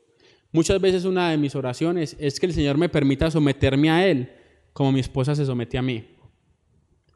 [0.53, 4.33] muchas veces una de mis oraciones es que el Señor me permita someterme a Él
[4.73, 6.07] como mi esposa se somete a mí.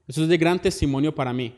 [0.09, 1.57] Eso es de gran testimonio para mí.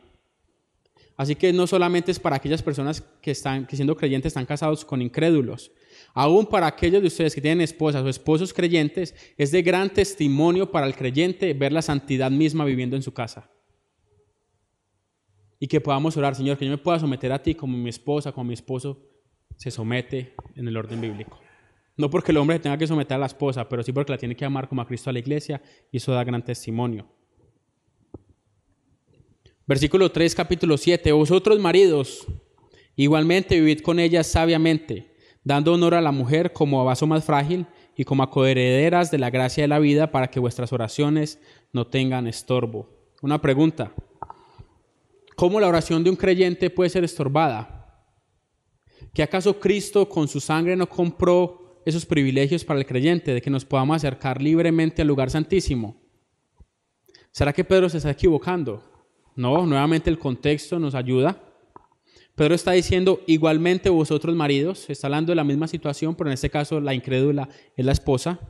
[1.17, 4.85] Así que no solamente es para aquellas personas que, están, que siendo creyentes están casados
[4.85, 5.71] con incrédulos,
[6.13, 10.71] aún para aquellos de ustedes que tienen esposas o esposos creyentes, es de gran testimonio
[10.71, 13.49] para el creyente ver la santidad misma viviendo en su casa.
[15.61, 18.33] Y que podamos orar, Señor, que yo me pueda someter a ti como mi esposa,
[18.33, 19.01] como mi esposo
[19.57, 21.44] se somete en el orden bíblico.
[21.97, 24.35] No porque el hombre tenga que someter a la esposa, pero sí porque la tiene
[24.35, 27.07] que amar como a Cristo a la iglesia y eso da gran testimonio.
[29.67, 31.13] Versículo 3, capítulo 7.
[31.13, 32.27] Vosotros maridos,
[32.97, 37.67] igualmente vivid con ellas sabiamente, dando honor a la mujer como a vaso más frágil
[37.97, 41.41] y como a coherederas de la gracia de la vida para que vuestras oraciones
[41.73, 42.91] no tengan estorbo.
[43.23, 43.95] Una pregunta.
[45.37, 48.05] ¿Cómo la oración de un creyente puede ser estorbada?
[49.13, 53.51] ¿Que acaso Cristo con su sangre no compró esos privilegios para el creyente de que
[53.51, 56.01] nos podamos acercar libremente al lugar santísimo?
[57.31, 58.83] ¿Será que Pedro se está equivocando?
[59.35, 61.43] No, nuevamente el contexto nos ayuda.
[62.35, 66.51] Pedro está diciendo, igualmente vosotros maridos, está hablando de la misma situación, pero en este
[66.51, 68.41] caso la incrédula es la esposa.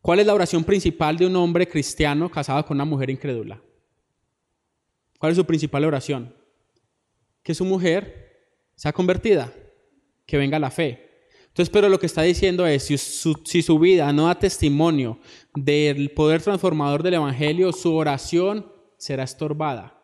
[0.00, 3.62] ¿Cuál es la oración principal de un hombre cristiano casado con una mujer incrédula?
[5.18, 6.34] ¿Cuál es su principal oración?
[7.42, 9.52] Que su mujer sea convertida,
[10.26, 11.11] que venga la fe.
[11.52, 15.18] Entonces, pero lo que está diciendo es, si su, si su vida no da testimonio
[15.54, 20.02] del poder transformador del Evangelio, su oración será estorbada.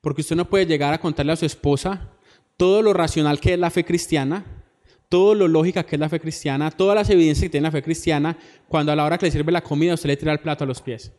[0.00, 2.12] Porque usted no puede llegar a contarle a su esposa
[2.56, 4.64] todo lo racional que es la fe cristiana,
[5.10, 7.82] todo lo lógica que es la fe cristiana, todas las evidencias que tiene la fe
[7.82, 10.64] cristiana, cuando a la hora que le sirve la comida usted le tira el plato
[10.64, 11.12] a los pies.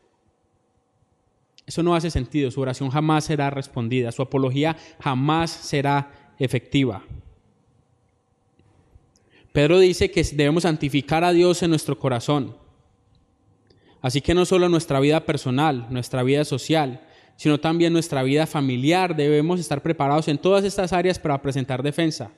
[1.66, 7.04] Eso no hace sentido, su oración jamás será respondida, su apología jamás será efectiva.
[9.52, 12.56] Pedro dice que debemos santificar a Dios en nuestro corazón.
[14.00, 17.00] Así que no solo nuestra vida personal, nuestra vida social,
[17.36, 22.30] sino también nuestra vida familiar debemos estar preparados en todas estas áreas para presentar defensa.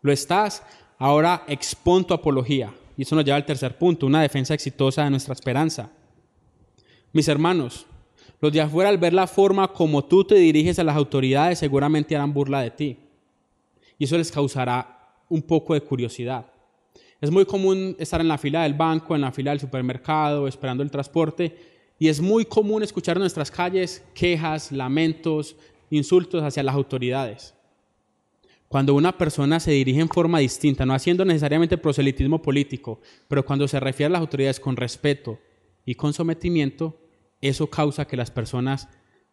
[0.00, 0.62] ¿Lo estás?
[0.98, 2.74] Ahora expon tu apología.
[2.96, 5.90] Y eso nos lleva al tercer punto, una defensa exitosa de nuestra esperanza.
[7.12, 7.86] Mis hermanos,
[8.40, 12.16] los de afuera al ver la forma como tú te diriges a las autoridades seguramente
[12.16, 12.98] harán burla de ti.
[13.98, 14.91] Y eso les causará
[15.32, 16.46] un poco de curiosidad.
[17.18, 20.82] Es muy común estar en la fila del banco, en la fila del supermercado, esperando
[20.82, 21.56] el transporte,
[21.98, 25.56] y es muy común escuchar en nuestras calles quejas, lamentos,
[25.88, 27.54] insultos hacia las autoridades.
[28.68, 33.66] Cuando una persona se dirige en forma distinta, no haciendo necesariamente proselitismo político, pero cuando
[33.66, 35.38] se refiere a las autoridades con respeto
[35.86, 37.00] y con sometimiento,
[37.40, 38.88] eso causa que las personas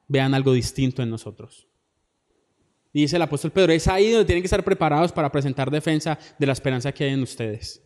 [0.07, 1.67] vean algo distinto en nosotros.
[2.91, 6.47] Dice el apóstol Pedro, es ahí donde tienen que estar preparados para presentar defensa de
[6.47, 7.83] la esperanza que hay en ustedes.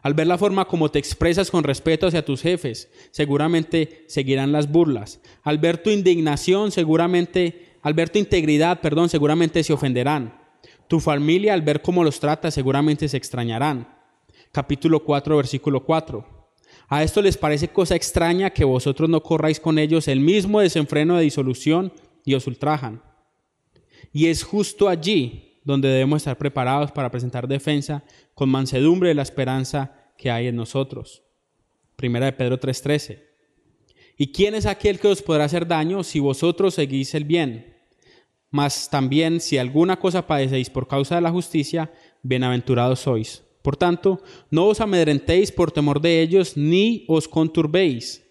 [0.00, 4.70] Al ver la forma como te expresas con respeto hacia tus jefes, seguramente seguirán las
[4.70, 5.20] burlas.
[5.42, 10.38] Al ver tu indignación, seguramente, al ver tu integridad, perdón, seguramente se ofenderán.
[10.88, 13.88] Tu familia, al ver cómo los tratas, seguramente se extrañarán.
[14.52, 16.50] Capítulo 4, versículo 4.
[16.88, 21.16] A esto les parece cosa extraña que vosotros no corráis con ellos el mismo desenfreno
[21.16, 21.92] de disolución
[22.24, 23.02] y os ultrajan
[24.14, 29.22] Y es justo allí donde debemos estar preparados para presentar defensa con mansedumbre de la
[29.22, 31.24] esperanza que hay en nosotros.
[31.96, 33.24] Primera de Pedro 3:13.
[34.16, 37.74] ¿Y quién es aquel que os podrá hacer daño si vosotros seguís el bien?
[38.50, 43.42] Mas también si alguna cosa padecéis por causa de la justicia, bienaventurados sois.
[43.62, 48.22] Por tanto, no os amedrentéis por temor de ellos, ni os conturbéis,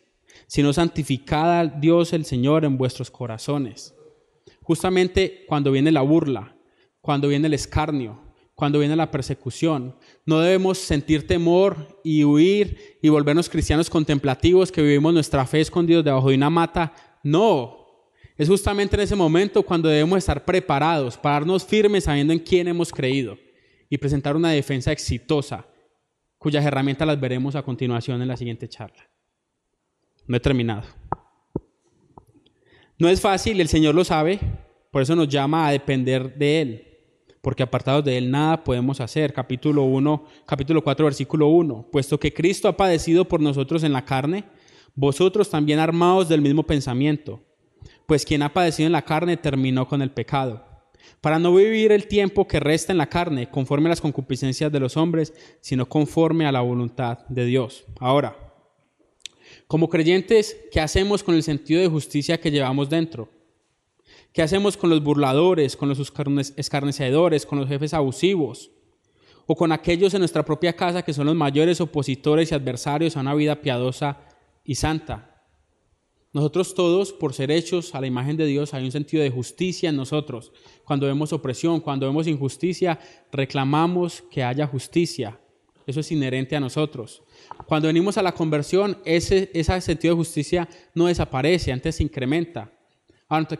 [0.47, 3.93] sino santificad a Dios el Señor en vuestros corazones.
[4.63, 6.55] Justamente cuando viene la burla,
[7.01, 8.19] cuando viene el escarnio,
[8.55, 9.95] cuando viene la persecución,
[10.25, 16.05] no debemos sentir temor y huir y volvernos cristianos contemplativos que vivimos nuestra fe escondidos
[16.05, 16.93] debajo de una mata.
[17.23, 17.83] No,
[18.37, 22.91] es justamente en ese momento cuando debemos estar preparados, pararnos firmes sabiendo en quién hemos
[22.91, 23.37] creído
[23.89, 25.67] y presentar una defensa exitosa,
[26.37, 29.09] cuyas herramientas las veremos a continuación en la siguiente charla.
[30.25, 30.83] No he terminado.
[32.99, 34.39] No es fácil, el Señor lo sabe,
[34.91, 36.87] por eso nos llama a depender de Él,
[37.41, 39.33] porque apartados de Él nada podemos hacer.
[39.33, 41.87] Capítulo 1, capítulo 4, versículo 1.
[41.91, 44.43] Puesto que Cristo ha padecido por nosotros en la carne,
[44.93, 47.41] vosotros también armados del mismo pensamiento,
[48.05, 50.73] pues quien ha padecido en la carne terminó con el pecado
[51.21, 54.79] para no vivir el tiempo que resta en la carne conforme a las concupiscencias de
[54.79, 57.85] los hombres, sino conforme a la voluntad de Dios.
[57.99, 58.42] Ahora,
[59.73, 63.27] como creyentes, ¿qué hacemos con el sentido de justicia que llevamos dentro?
[64.31, 65.97] ¿Qué hacemos con los burladores, con los
[66.57, 68.69] escarnecedores, con los jefes abusivos?
[69.47, 73.21] ¿O con aquellos en nuestra propia casa que son los mayores opositores y adversarios a
[73.21, 74.19] una vida piadosa
[74.63, 75.43] y santa?
[76.33, 79.89] Nosotros todos, por ser hechos a la imagen de Dios, hay un sentido de justicia
[79.89, 80.51] en nosotros.
[80.85, 82.99] Cuando vemos opresión, cuando vemos injusticia,
[83.31, 85.39] reclamamos que haya justicia.
[85.85, 87.23] Eso es inherente a nosotros.
[87.65, 89.49] Cuando venimos a la conversión, ese,
[89.81, 92.71] sentido de justicia no desaparece, antes se incrementa.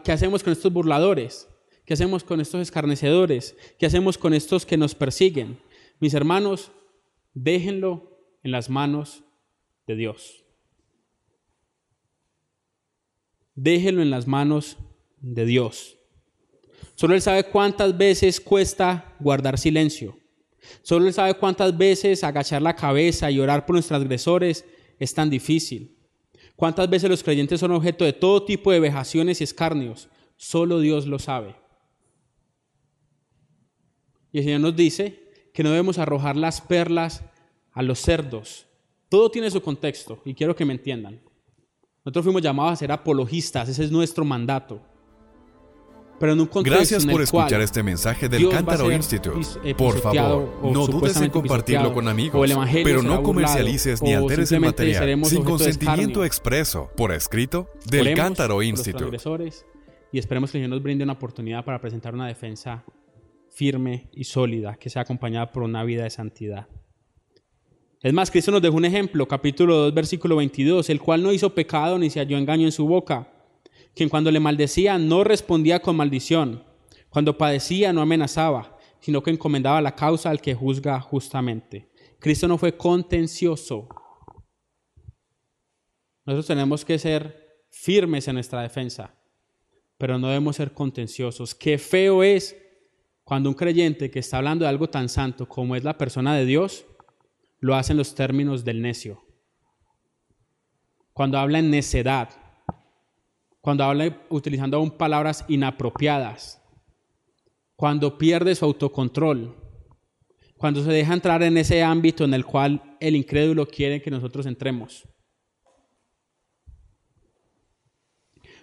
[0.02, 1.48] ¿Qué hacemos con estos burladores?
[1.84, 3.56] ¿Qué hacemos con estos escarnecedores?
[3.78, 5.58] ¿Qué hacemos con estos que nos persiguen?
[6.00, 6.70] Mis hermanos,
[7.34, 9.24] déjenlo en las manos
[9.86, 10.44] de Dios.
[13.54, 14.76] déjelo en las manos
[15.20, 15.98] de Dios.
[16.94, 20.18] Solo Él sabe cuántas veces cuesta guardar silencio.
[20.82, 24.64] Solo Él sabe cuántas veces agachar la cabeza y orar por nuestros agresores
[24.98, 25.96] es tan difícil.
[26.56, 30.08] Cuántas veces los creyentes son objeto de todo tipo de vejaciones y escarnios.
[30.36, 31.56] Solo Dios lo sabe.
[34.32, 37.22] Y el Señor nos dice que no debemos arrojar las perlas
[37.72, 38.66] a los cerdos.
[39.08, 41.20] Todo tiene su contexto y quiero que me entiendan.
[42.04, 44.82] Nosotros fuimos llamados a ser apologistas, ese es nuestro mandato.
[46.18, 49.46] Pero en un contexto Gracias por escuchar este mensaje del Cántaro Institute.
[49.64, 52.48] Eh, por favor, no dudes en compartirlo con amigos,
[52.84, 59.18] pero no comercialices ni alteres el material sin consentimiento expreso, por escrito, del Cántaro Institute.
[60.12, 62.84] Y esperemos que el Señor nos brinde una oportunidad para presentar una defensa
[63.50, 66.68] firme y sólida que sea acompañada por una vida de santidad.
[68.00, 71.54] Es más, Cristo nos dejó un ejemplo, capítulo 2, versículo 22, el cual no hizo
[71.54, 73.26] pecado ni se halló engaño en su boca,
[73.94, 76.64] quien cuando le maldecía no respondía con maldición,
[77.08, 81.90] cuando padecía no amenazaba, sino que encomendaba la causa al que juzga justamente.
[82.18, 83.88] Cristo no fue contencioso.
[86.24, 89.14] Nosotros tenemos que ser firmes en nuestra defensa,
[89.98, 91.54] pero no debemos ser contenciosos.
[91.54, 92.56] Qué feo es
[93.24, 96.46] cuando un creyente que está hablando de algo tan santo como es la persona de
[96.46, 96.86] Dios,
[97.60, 99.24] lo hace en los términos del necio.
[101.12, 102.43] Cuando habla en necedad,
[103.64, 106.62] cuando habla utilizando aún palabras inapropiadas,
[107.74, 109.56] cuando pierde su autocontrol,
[110.58, 114.44] cuando se deja entrar en ese ámbito en el cual el incrédulo quiere que nosotros
[114.44, 115.08] entremos.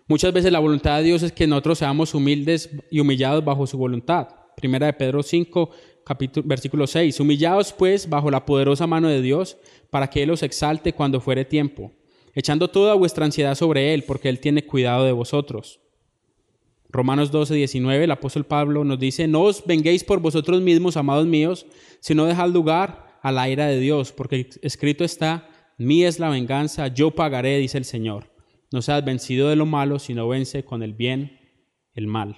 [0.07, 3.79] Muchas veces la voluntad de Dios es que nosotros seamos humildes y humillados bajo su
[3.79, 4.27] voluntad.
[4.55, 5.71] Primera de Pedro 5,
[6.05, 7.19] capítulo, versículo 6.
[7.19, 9.57] Humillaos pues bajo la poderosa mano de Dios
[9.89, 11.91] para que Él os exalte cuando fuere tiempo,
[12.33, 15.79] echando toda vuestra ansiedad sobre Él, porque Él tiene cuidado de vosotros.
[16.89, 21.25] Romanos 12, 19, el apóstol Pablo nos dice, no os venguéis por vosotros mismos, amados
[21.25, 21.65] míos,
[22.01, 25.47] sino dejad lugar a la ira de Dios, porque escrito está,
[25.77, 28.31] mí es la venganza, yo pagaré, dice el Señor.
[28.71, 31.39] No seas vencido de lo malo, sino vence con el bien
[31.93, 32.37] el mal.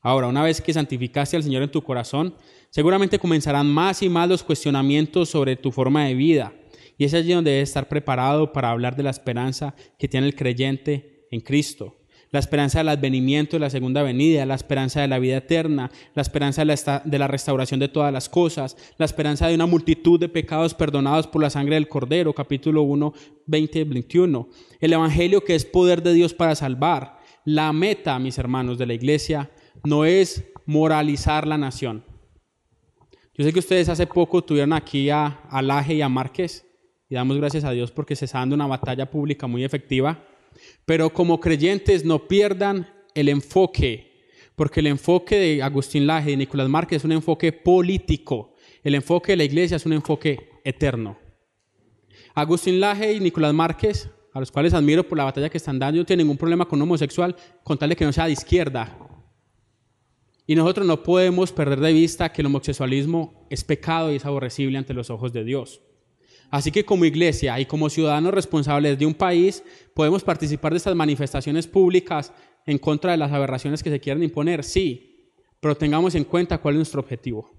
[0.00, 2.34] Ahora, una vez que santificaste al Señor en tu corazón,
[2.70, 6.52] seguramente comenzarán más y más los cuestionamientos sobre tu forma de vida.
[6.98, 10.34] Y es allí donde debes estar preparado para hablar de la esperanza que tiene el
[10.34, 11.94] creyente en Cristo.
[12.30, 16.20] La esperanza del advenimiento de la segunda venida, la esperanza de la vida eterna, la
[16.20, 20.74] esperanza de la, restauración de todas las cosas, la esperanza de una multitud de pecados
[20.74, 23.14] perdonados por la sangre del Cordero, capítulo 1,
[23.46, 24.48] 20 21.
[24.80, 27.18] El Evangelio que es poder de Dios para salvar.
[27.46, 29.50] La meta, mis hermanos, de la iglesia
[29.84, 32.04] no es moralizar la nación.
[33.34, 36.67] Yo sé que ustedes hace poco tuvieron aquí a, a Laje y a Márquez,
[37.08, 40.24] y damos gracias a Dios porque se está dando una batalla pública muy efectiva,
[40.84, 44.12] pero como creyentes no pierdan el enfoque,
[44.56, 49.32] porque el enfoque de Agustín Laje y Nicolás Márquez es un enfoque político, el enfoque
[49.32, 51.18] de la iglesia es un enfoque eterno.
[52.34, 55.98] Agustín Laje y Nicolás Márquez, a los cuales admiro por la batalla que están dando,
[55.98, 57.34] no tienen ningún problema con un homosexual,
[57.64, 58.96] con tal de que no sea de izquierda,
[60.50, 64.78] y nosotros no podemos perder de vista que el homosexualismo es pecado y es aborrecible
[64.78, 65.82] ante los ojos de Dios.
[66.50, 69.62] Así que como iglesia y como ciudadanos responsables de un país,
[69.94, 72.32] podemos participar de estas manifestaciones públicas
[72.64, 76.74] en contra de las aberraciones que se quieren imponer, sí, pero tengamos en cuenta cuál
[76.74, 77.50] es nuestro objetivo.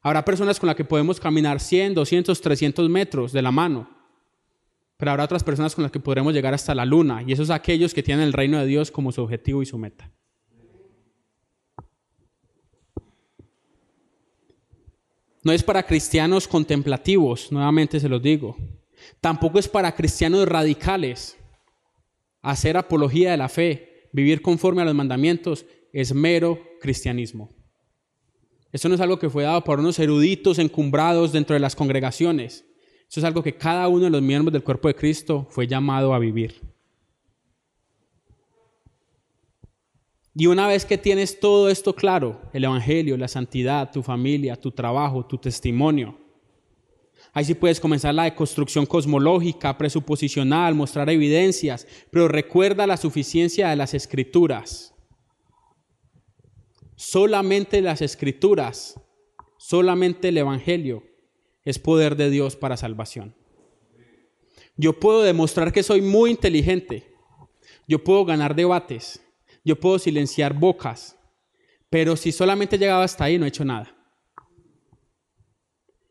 [0.00, 3.90] Habrá personas con las que podemos caminar 100, 200, 300 metros de la mano,
[4.96, 7.92] pero habrá otras personas con las que podremos llegar hasta la luna, y esos aquellos
[7.92, 10.10] que tienen el reino de Dios como su objetivo y su meta.
[15.48, 18.54] No es para cristianos contemplativos, nuevamente se los digo.
[19.18, 21.38] Tampoco es para cristianos radicales.
[22.42, 27.48] Hacer apología de la fe, vivir conforme a los mandamientos, es mero cristianismo.
[28.72, 32.66] Eso no es algo que fue dado por unos eruditos encumbrados dentro de las congregaciones.
[33.08, 36.12] Eso es algo que cada uno de los miembros del cuerpo de Cristo fue llamado
[36.12, 36.60] a vivir.
[40.40, 44.70] Y una vez que tienes todo esto claro, el Evangelio, la santidad, tu familia, tu
[44.70, 46.16] trabajo, tu testimonio,
[47.32, 53.74] ahí sí puedes comenzar la deconstrucción cosmológica, presuposicional, mostrar evidencias, pero recuerda la suficiencia de
[53.74, 54.94] las escrituras.
[56.94, 59.00] Solamente las escrituras,
[59.56, 61.02] solamente el Evangelio
[61.64, 63.34] es poder de Dios para salvación.
[64.76, 67.12] Yo puedo demostrar que soy muy inteligente,
[67.88, 69.20] yo puedo ganar debates,
[69.68, 71.14] yo puedo silenciar bocas,
[71.90, 73.94] pero si solamente he llegado hasta ahí no he hecho nada.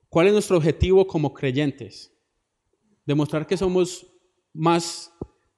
[0.09, 2.13] ¿Cuál es nuestro objetivo como creyentes?
[3.03, 4.05] Demostrar que somos
[4.53, 5.11] más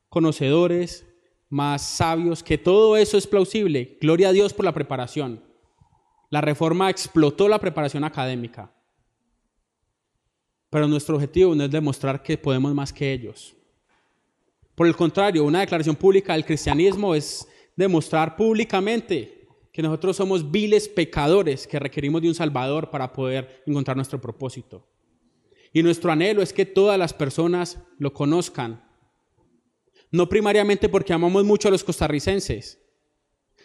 [0.08, 1.06] conocedores,
[1.50, 3.98] más sabios, que todo eso es plausible.
[4.00, 5.44] Gloria a Dios por la preparación.
[6.30, 8.74] La reforma explotó la preparación académica.
[10.70, 13.58] Pero nuestro objetivo no es demostrar que podemos más que ellos.
[14.76, 17.46] Por el contrario, una declaración pública del cristianismo es
[17.80, 23.96] demostrar públicamente que nosotros somos viles pecadores que requerimos de un Salvador para poder encontrar
[23.96, 24.86] nuestro propósito.
[25.72, 28.84] Y nuestro anhelo es que todas las personas lo conozcan.
[30.12, 32.80] No primariamente porque amamos mucho a los costarricenses,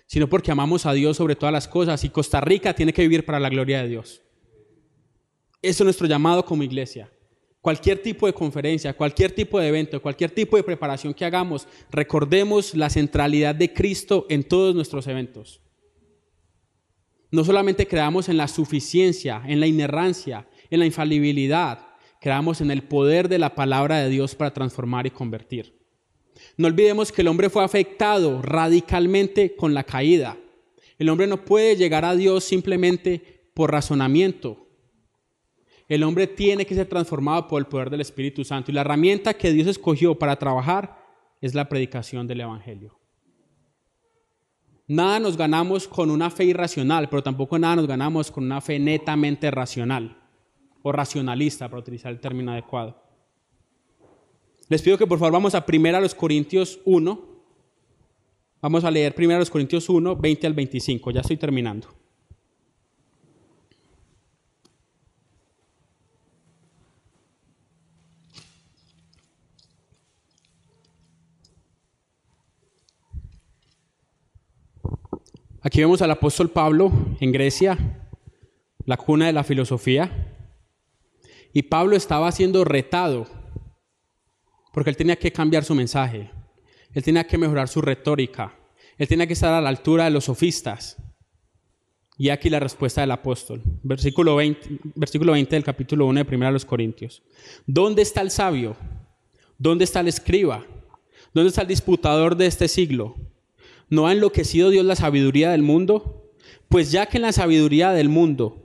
[0.06, 3.24] sino porque amamos a Dios sobre todas las cosas y Costa Rica tiene que vivir
[3.24, 4.22] para la gloria de Dios.
[5.60, 7.10] Eso es nuestro llamado como iglesia.
[7.64, 12.74] Cualquier tipo de conferencia, cualquier tipo de evento, cualquier tipo de preparación que hagamos, recordemos
[12.74, 15.62] la centralidad de Cristo en todos nuestros eventos.
[17.30, 21.86] No solamente creamos en la suficiencia, en la inerrancia, en la infalibilidad,
[22.20, 25.74] creamos en el poder de la palabra de Dios para transformar y convertir.
[26.58, 30.36] No olvidemos que el hombre fue afectado radicalmente con la caída.
[30.98, 34.63] El hombre no puede llegar a Dios simplemente por razonamiento,
[35.88, 38.70] el hombre tiene que ser transformado por el poder del Espíritu Santo.
[38.70, 40.98] Y la herramienta que Dios escogió para trabajar
[41.40, 42.98] es la predicación del Evangelio.
[44.86, 48.78] Nada nos ganamos con una fe irracional, pero tampoco nada nos ganamos con una fe
[48.78, 50.18] netamente racional
[50.82, 53.02] o racionalista, para utilizar el término adecuado.
[54.68, 57.34] Les pido que por favor vamos a 1 los Corintios 1.
[58.60, 61.10] Vamos a leer 1 los Corintios 1, 20 al 25.
[61.10, 61.88] Ya estoy terminando.
[75.66, 77.78] Aquí vemos al apóstol Pablo en Grecia,
[78.84, 80.36] la cuna de la filosofía,
[81.54, 83.26] y Pablo estaba siendo retado
[84.74, 86.30] porque él tenía que cambiar su mensaje,
[86.92, 88.54] él tenía que mejorar su retórica,
[88.98, 90.98] él tenía que estar a la altura de los sofistas.
[92.18, 96.44] Y aquí la respuesta del apóstol, versículo 20, versículo 20 del capítulo 1 de 1
[96.44, 97.22] de los Corintios.
[97.66, 98.76] ¿Dónde está el sabio?
[99.56, 100.62] ¿Dónde está el escriba?
[101.32, 103.16] ¿Dónde está el disputador de este siglo?
[103.90, 106.30] ¿No ha enloquecido Dios la sabiduría del mundo?
[106.68, 108.64] Pues ya que en la sabiduría del mundo,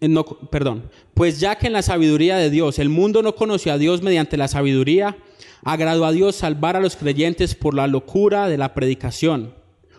[0.00, 3.78] no, perdón, pues ya que en la sabiduría de Dios el mundo no conoció a
[3.78, 5.16] Dios mediante la sabiduría,
[5.62, 9.54] agradó a Dios salvar a los creyentes por la locura de la predicación,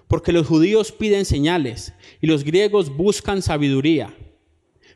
[0.08, 4.14] porque los judíos piden señales y los griegos buscan sabiduría.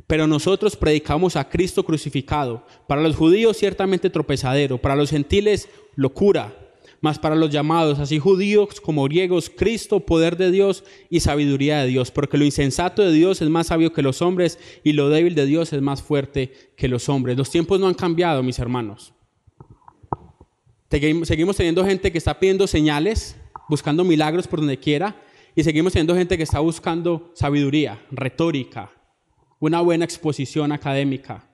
[0.08, 6.59] Pero nosotros predicamos a Cristo crucificado, para los judíos ciertamente tropezadero, para los gentiles locura
[7.02, 11.88] Mas para los llamados, así judíos como griegos, Cristo, poder de Dios y sabiduría de
[11.88, 15.36] Dios, porque lo insensato de Dios es más sabio que los hombres y lo débil
[15.36, 17.38] de Dios es más fuerte que los hombres.
[17.38, 19.14] Los tiempos no han cambiado, mis hermanos.
[20.90, 23.36] Seguimos teniendo gente que está pidiendo señales,
[23.70, 25.22] buscando milagros por donde quiera,
[25.56, 28.92] y seguimos teniendo gente que está buscando sabiduría, retórica,
[29.60, 31.49] una buena exposición académica.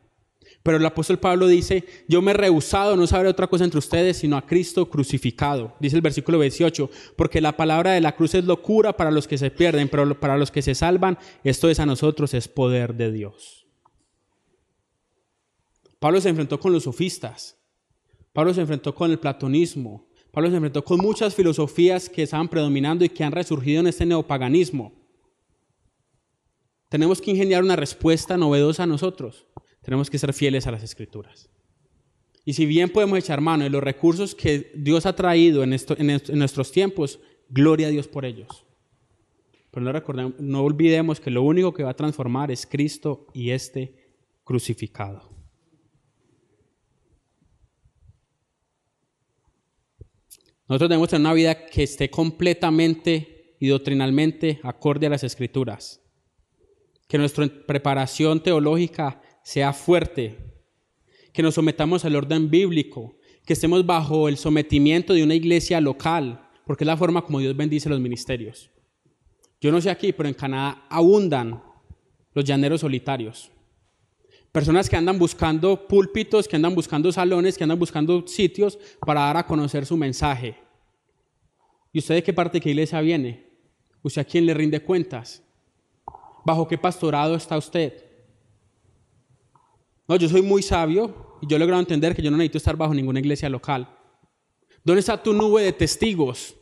[0.66, 4.18] Pero el apóstol Pablo dice, yo me he rehusado no saber otra cosa entre ustedes,
[4.18, 5.76] sino a Cristo crucificado.
[5.80, 9.38] Dice el versículo 18, porque la palabra de la cruz es locura para los que
[9.38, 13.12] se pierden, pero para los que se salvan, esto es a nosotros, es poder de
[13.12, 13.68] Dios.
[16.00, 17.60] Pablo se enfrentó con los sofistas,
[18.34, 23.06] Pablo se enfrentó con el platonismo, Pablo se enfrentó con muchas filosofías que estaban predominando
[23.06, 24.94] y que han resurgido en este neopaganismo.
[26.90, 29.46] Tenemos que ingeniar una respuesta novedosa a nosotros.
[29.86, 31.48] Tenemos que ser fieles a las escrituras.
[32.44, 36.72] Y si bien podemos echar mano de los recursos que Dios ha traído en, nuestros
[36.72, 37.20] tiempos,
[37.50, 38.66] gloria a Dios por ellos.
[39.70, 43.94] Pero no, no olvidemos que lo único que va a transformar es Cristo y este
[44.44, 45.30] crucificado.
[50.68, 56.02] Nosotros debemos tener una vida que esté completamente y doctrinalmente acorde a las escrituras.
[57.08, 60.40] Que nuestra preparación teológica sea fuerte,
[61.32, 63.16] que nos sometamos al orden bíblico,
[63.46, 67.56] que estemos bajo el sometimiento de una iglesia local, porque es la forma como Dios
[67.56, 68.72] bendice los ministerios.
[69.62, 71.62] Yo no sé aquí, pero en Canadá abundan
[72.34, 73.52] los llaneros solitarios.
[74.52, 79.38] Personas que andan buscando púlpitos, que andan buscando salones, que andan buscando sitios para dar
[79.38, 80.58] a conocer su mensaje.
[81.94, 83.46] ¿Y usted de qué parte de qué iglesia viene?
[84.02, 85.44] ¿Usted a quién le rinde cuentas?
[86.44, 88.05] ¿Bajo qué pastorado está usted?
[90.08, 92.94] No, yo soy muy sabio y yo he entender que yo no necesito estar bajo
[92.94, 93.90] ninguna iglesia local.
[94.84, 96.56] ¿Dónde está tu nube de testigos?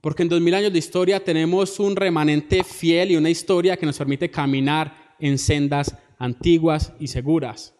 [0.00, 3.86] Porque en dos mil años de historia tenemos un remanente fiel y una historia que
[3.86, 7.74] nos permite caminar en sendas antiguas y seguras.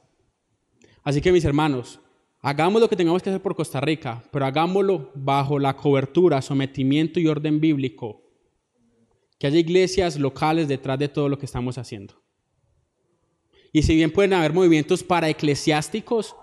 [1.02, 2.00] Así que mis hermanos,
[2.40, 7.18] hagamos lo que tengamos que hacer por Costa Rica, pero hagámoslo bajo la cobertura, sometimiento
[7.18, 8.22] y orden bíblico.
[9.38, 12.14] Que haya iglesias locales detrás de todo lo que estamos haciendo.
[13.72, 16.34] Y si bien pueden haber movimientos para eclesiásticos,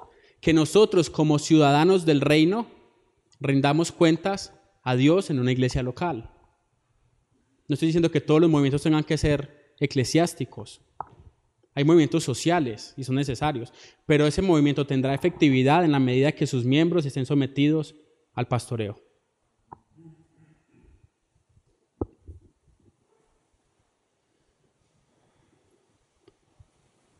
[0.42, 2.68] que nosotros como ciudadanos del reino
[3.40, 4.54] rindamos cuentas
[4.84, 6.30] a Dios en una iglesia local.
[7.68, 10.82] No estoy diciendo que todos los movimientos tengan que ser eclesiásticos.
[11.74, 13.74] Hay movimientos sociales y son necesarios,
[14.06, 17.96] pero ese movimiento tendrá efectividad en la medida que sus miembros estén sometidos
[18.34, 19.05] al pastoreo.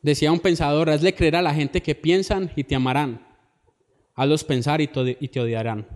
[0.06, 3.26] Decía un pensador, hazle creer a la gente que piensan y te amarán.
[4.14, 5.88] Hazlos pensar y te odiarán.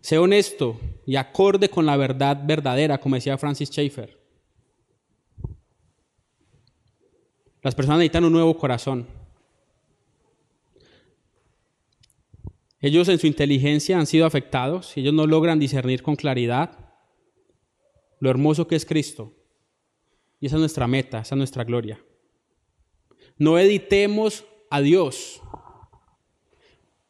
[0.00, 4.18] Sé honesto y acorde con la verdad verdadera, como decía Francis Schaeffer.
[7.62, 9.06] Las personas necesitan un nuevo corazón.
[12.80, 16.96] Ellos en su inteligencia han sido afectados ellos no logran discernir con claridad
[18.18, 19.32] lo hermoso que es Cristo.
[20.40, 22.00] Y esa es nuestra meta, esa es nuestra gloria.
[23.38, 25.40] No editemos a Dios.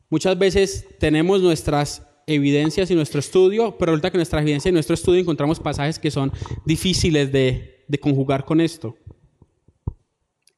[0.08, 4.94] Muchas veces tenemos nuestras evidencias y nuestro estudio, pero resulta que nuestra evidencia y nuestro
[4.94, 6.32] estudio encontramos pasajes que son
[6.64, 8.96] difíciles de, de conjugar con esto.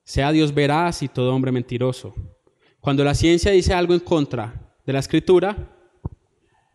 [0.04, 2.14] Sea Dios veraz y todo hombre mentiroso.
[2.80, 5.76] Cuando la ciencia dice algo en contra de la escritura,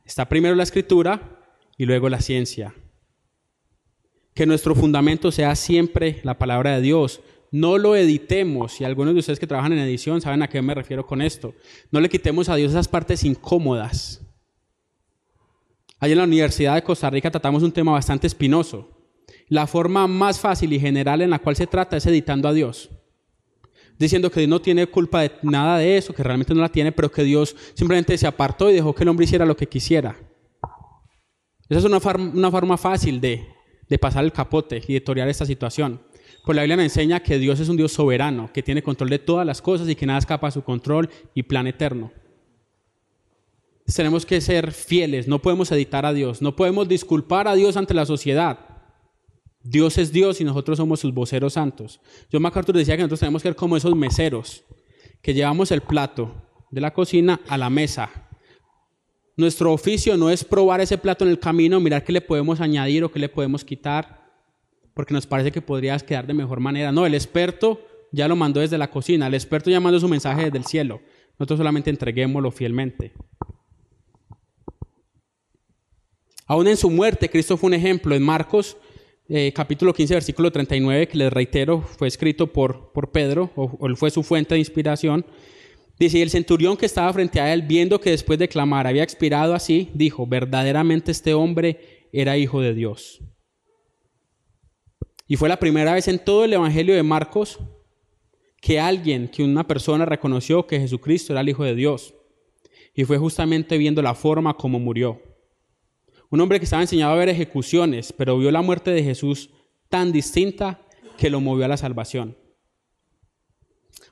[0.06, 1.40] está primero la escritura
[1.78, 2.76] y luego la ciencia.
[4.36, 7.22] Que nuestro fundamento sea siempre la palabra de Dios,
[7.54, 10.74] no lo editemos, y algunos de ustedes que trabajan en edición saben a qué me
[10.74, 11.54] refiero con esto.
[11.92, 14.26] No le quitemos a Dios esas partes incómodas.
[16.00, 18.90] Allí en la Universidad de Costa Rica tratamos un tema bastante espinoso.
[19.50, 22.90] La forma más fácil y general en la cual se trata es editando a Dios.
[24.00, 26.92] Diciendo que Dios no tiene culpa de nada de eso, que realmente no la tiene,
[26.92, 30.18] pero que Dios simplemente se apartó y dejó que el hombre hiciera lo que quisiera.
[31.70, 32.00] Esa es una,
[32.34, 33.46] una forma fácil de,
[33.88, 36.02] de pasar el capote y de torear esta situación.
[36.44, 39.20] Pues la Biblia me enseña que Dios es un Dios soberano, que tiene control de
[39.20, 42.12] todas las cosas y que nada escapa a su control y plan eterno.
[43.96, 47.94] Tenemos que ser fieles, no podemos editar a Dios, no podemos disculpar a Dios ante
[47.94, 48.60] la sociedad.
[49.62, 52.02] Dios es Dios y nosotros somos sus voceros santos.
[52.32, 54.64] John MacArthur decía que nosotros tenemos que ser como esos meseros,
[55.22, 56.34] que llevamos el plato
[56.72, 58.10] de la cocina a la mesa.
[59.38, 63.04] Nuestro oficio no es probar ese plato en el camino, mirar qué le podemos añadir
[63.04, 64.23] o qué le podemos quitar
[64.94, 66.92] porque nos parece que podrías quedar de mejor manera.
[66.92, 67.82] No, el experto
[68.12, 71.02] ya lo mandó desde la cocina, el experto ya mandó su mensaje desde el cielo.
[71.40, 73.14] Nosotros solamente entreguémoslo fielmente.
[76.46, 78.14] Aún en su muerte, Cristo fue un ejemplo.
[78.16, 78.78] En Marcos
[79.30, 83.96] eh, capítulo 15, versículo 39, que les reitero, fue escrito por, por Pedro, o, o
[83.96, 85.26] fue su fuente de inspiración.
[85.98, 89.04] Dice, y el centurión que estaba frente a él, viendo que después de clamar había
[89.04, 93.22] expirado así, dijo, verdaderamente este hombre era hijo de Dios.
[95.28, 97.60] Y fue la primera vez en todo el Evangelio de Marcos
[98.62, 102.14] que alguien, que una persona reconoció que Jesucristo era el Hijo de Dios.
[102.94, 105.22] Y fue justamente viendo la forma como murió.
[106.30, 109.50] Un hombre que estaba enseñado a ver ejecuciones, pero vio la muerte de Jesús
[109.90, 110.82] tan distinta
[111.18, 112.38] que lo movió a la salvación.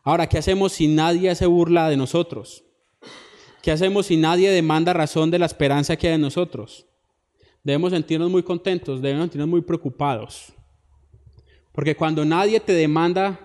[0.03, 2.63] Ahora, ¿qué hacemos si nadie se burla de nosotros?
[3.61, 6.87] ¿Qué hacemos si nadie demanda razón de la esperanza que hay en nosotros?
[7.63, 10.53] Debemos sentirnos muy contentos, debemos sentirnos muy preocupados.
[11.71, 13.39] Porque cuando nadie te demanda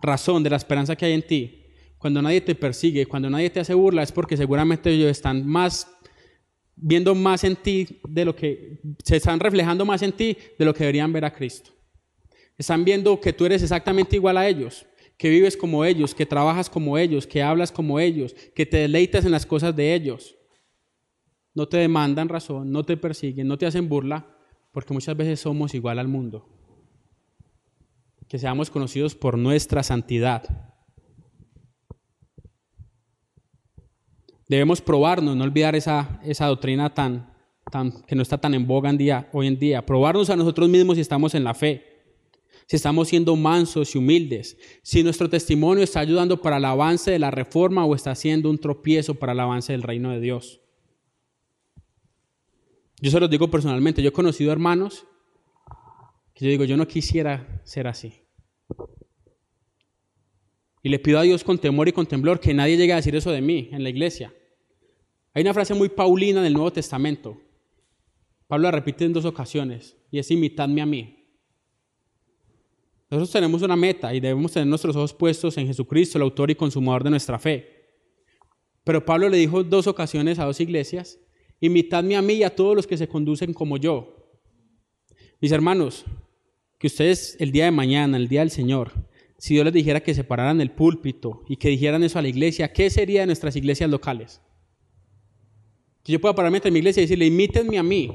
[0.00, 1.64] razón de la esperanza que hay en ti,
[1.98, 5.86] cuando nadie te persigue, cuando nadie te hace burla, es porque seguramente ellos están más
[6.80, 10.72] viendo más en ti de lo que, se están reflejando más en ti de lo
[10.72, 11.72] que deberían ver a Cristo.
[12.56, 16.70] Están viendo que tú eres exactamente igual a ellos, que vives como ellos, que trabajas
[16.70, 20.36] como ellos, que hablas como ellos, que te deleitas en las cosas de ellos.
[21.54, 24.36] No te demandan razón, no te persiguen, no te hacen burla,
[24.72, 26.57] porque muchas veces somos igual al mundo.
[28.28, 30.68] Que seamos conocidos por nuestra santidad.
[34.48, 37.34] Debemos probarnos, no olvidar esa, esa doctrina tan,
[37.70, 39.84] tan, que no está tan en boga en día, hoy en día.
[39.84, 41.84] Probarnos a nosotros mismos si estamos en la fe,
[42.66, 47.18] si estamos siendo mansos y humildes, si nuestro testimonio está ayudando para el avance de
[47.18, 50.60] la reforma o está siendo un tropiezo para el avance del reino de Dios.
[53.00, 55.06] Yo se los digo personalmente, yo he conocido hermanos
[56.44, 58.12] yo digo, yo no quisiera ser así.
[60.82, 63.14] Y le pido a Dios con temor y con temblor que nadie llegue a decir
[63.16, 64.32] eso de mí en la iglesia.
[65.34, 67.40] Hay una frase muy paulina en el Nuevo Testamento.
[68.46, 71.18] Pablo la repite en dos ocasiones y es imitadme a mí.
[73.10, 76.54] Nosotros tenemos una meta y debemos tener nuestros ojos puestos en Jesucristo, el autor y
[76.54, 77.78] consumador de nuestra fe.
[78.84, 81.18] Pero Pablo le dijo dos ocasiones a dos iglesias,
[81.60, 84.14] imitadme a mí y a todos los que se conducen como yo.
[85.40, 86.04] Mis hermanos,
[86.78, 88.92] que ustedes el día de mañana, el día del Señor,
[89.36, 92.72] si Dios les dijera que separaran el púlpito y que dijeran eso a la iglesia,
[92.72, 94.40] ¿qué sería de nuestras iglesias locales?
[96.02, 98.10] Que yo pueda pararme en mi iglesia y decirle, imítenme a mí.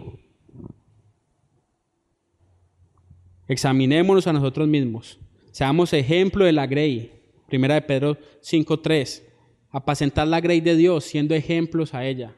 [3.48, 5.20] Examinémonos a nosotros mismos.
[5.52, 7.12] Seamos ejemplo de la grey.
[7.48, 9.24] Primera de Pedro 5.3.
[9.70, 12.36] Apacentar la grey de Dios siendo ejemplos a ella.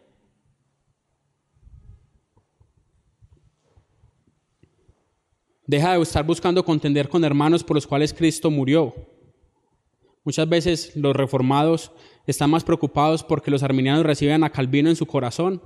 [5.68, 8.94] Deja de estar buscando contender con hermanos por los cuales Cristo murió.
[10.24, 11.92] Muchas veces los reformados
[12.28, 15.62] están más preocupados porque los arminianos reciben a Calvino en su corazón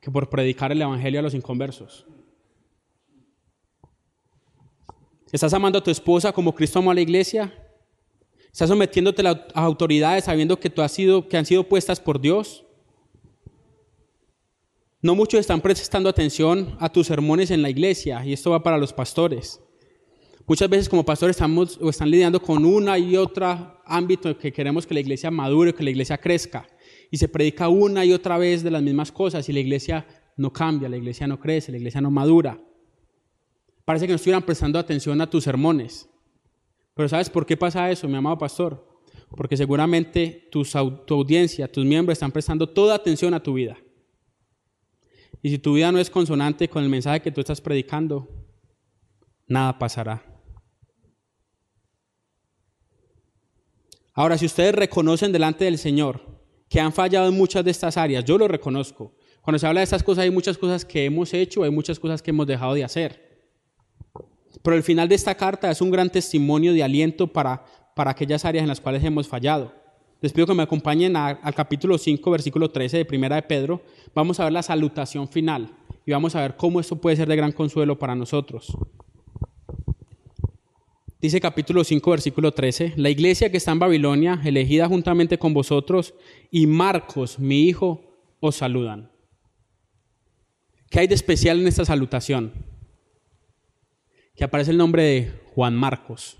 [0.00, 2.06] que por predicar el Evangelio a los inconversos.
[5.30, 7.52] ¿Estás amando a tu esposa como Cristo amó a la iglesia?
[8.52, 12.64] ¿Estás sometiéndote a autoridades sabiendo que, tú has sido, que han sido puestas por Dios?
[15.02, 18.76] No muchos están prestando atención a tus sermones en la iglesia, y esto va para
[18.76, 19.58] los pastores.
[20.46, 24.86] Muchas veces como pastores estamos o están lidiando con una y otra ámbito que queremos
[24.86, 26.66] que la iglesia madure, que la iglesia crezca.
[27.10, 30.52] Y se predica una y otra vez de las mismas cosas y la iglesia no
[30.52, 32.60] cambia, la iglesia no crece, la iglesia no madura.
[33.86, 36.08] Parece que no estuvieran prestando atención a tus sermones.
[36.94, 38.86] Pero ¿sabes por qué pasa eso, mi amado pastor?
[39.34, 40.62] Porque seguramente tu
[41.14, 43.78] audiencia, tus miembros están prestando toda atención a tu vida.
[45.42, 48.28] Y si tu vida no es consonante con el mensaje que tú estás predicando,
[49.46, 50.22] nada pasará.
[54.12, 56.20] Ahora, si ustedes reconocen delante del Señor
[56.68, 59.16] que han fallado en muchas de estas áreas, yo lo reconozco.
[59.40, 62.20] Cuando se habla de estas cosas hay muchas cosas que hemos hecho, hay muchas cosas
[62.20, 63.30] que hemos dejado de hacer.
[64.62, 67.64] Pero el final de esta carta es un gran testimonio de aliento para,
[67.96, 69.72] para aquellas áreas en las cuales hemos fallado.
[70.20, 73.82] Les pido que me acompañen al capítulo 5, versículo 13 de Primera de Pedro.
[74.14, 75.70] Vamos a ver la salutación final
[76.04, 78.76] y vamos a ver cómo esto puede ser de gran consuelo para nosotros.
[81.22, 86.14] Dice capítulo 5, versículo 13, la iglesia que está en Babilonia, elegida juntamente con vosotros,
[86.50, 88.02] y Marcos, mi hijo,
[88.40, 89.10] os saludan.
[90.90, 92.52] ¿Qué hay de especial en esta salutación?
[94.34, 96.36] Que aparece el nombre de Juan Marcos.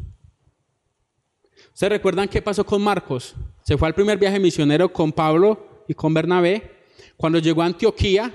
[1.81, 3.35] ¿Ustedes recuerdan qué pasó con Marcos?
[3.62, 6.72] Se fue al primer viaje misionero con Pablo y con Bernabé.
[7.16, 8.31] Cuando llegó a Antioquía,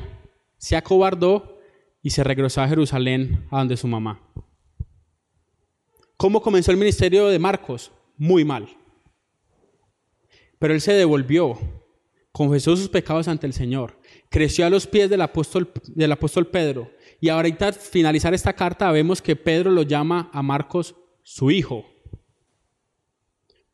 [0.58, 1.60] se acobardó
[2.02, 4.20] y se regresó a Jerusalén, a donde su mamá.
[6.18, 7.92] ¿Cómo comenzó el ministerio de Marcos?
[8.18, 8.68] Muy mal.
[10.58, 11.60] Pero él se devolvió,
[12.32, 14.00] confesó sus pecados ante el Señor.
[14.32, 16.90] creció a los pies del apóstol, del apóstol Pedro.
[17.22, 21.86] Y ahorita al finalizar esta carta vemos que Pedro lo llama a Marcos su hijo.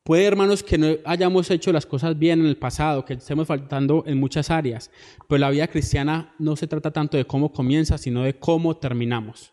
[0.04, 4.02] Puede, hermanos, que no hayamos hecho las cosas bien en el pasado, que estemos faltando
[4.04, 4.90] en muchas áreas,
[5.28, 9.52] pero la vida cristiana no se trata tanto de cómo comienza, sino de cómo terminamos.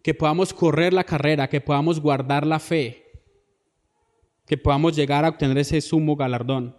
[0.00, 3.04] Que podamos correr la carrera, que podamos guardar la fe,
[4.46, 6.76] que podamos llegar a obtener ese sumo galardón.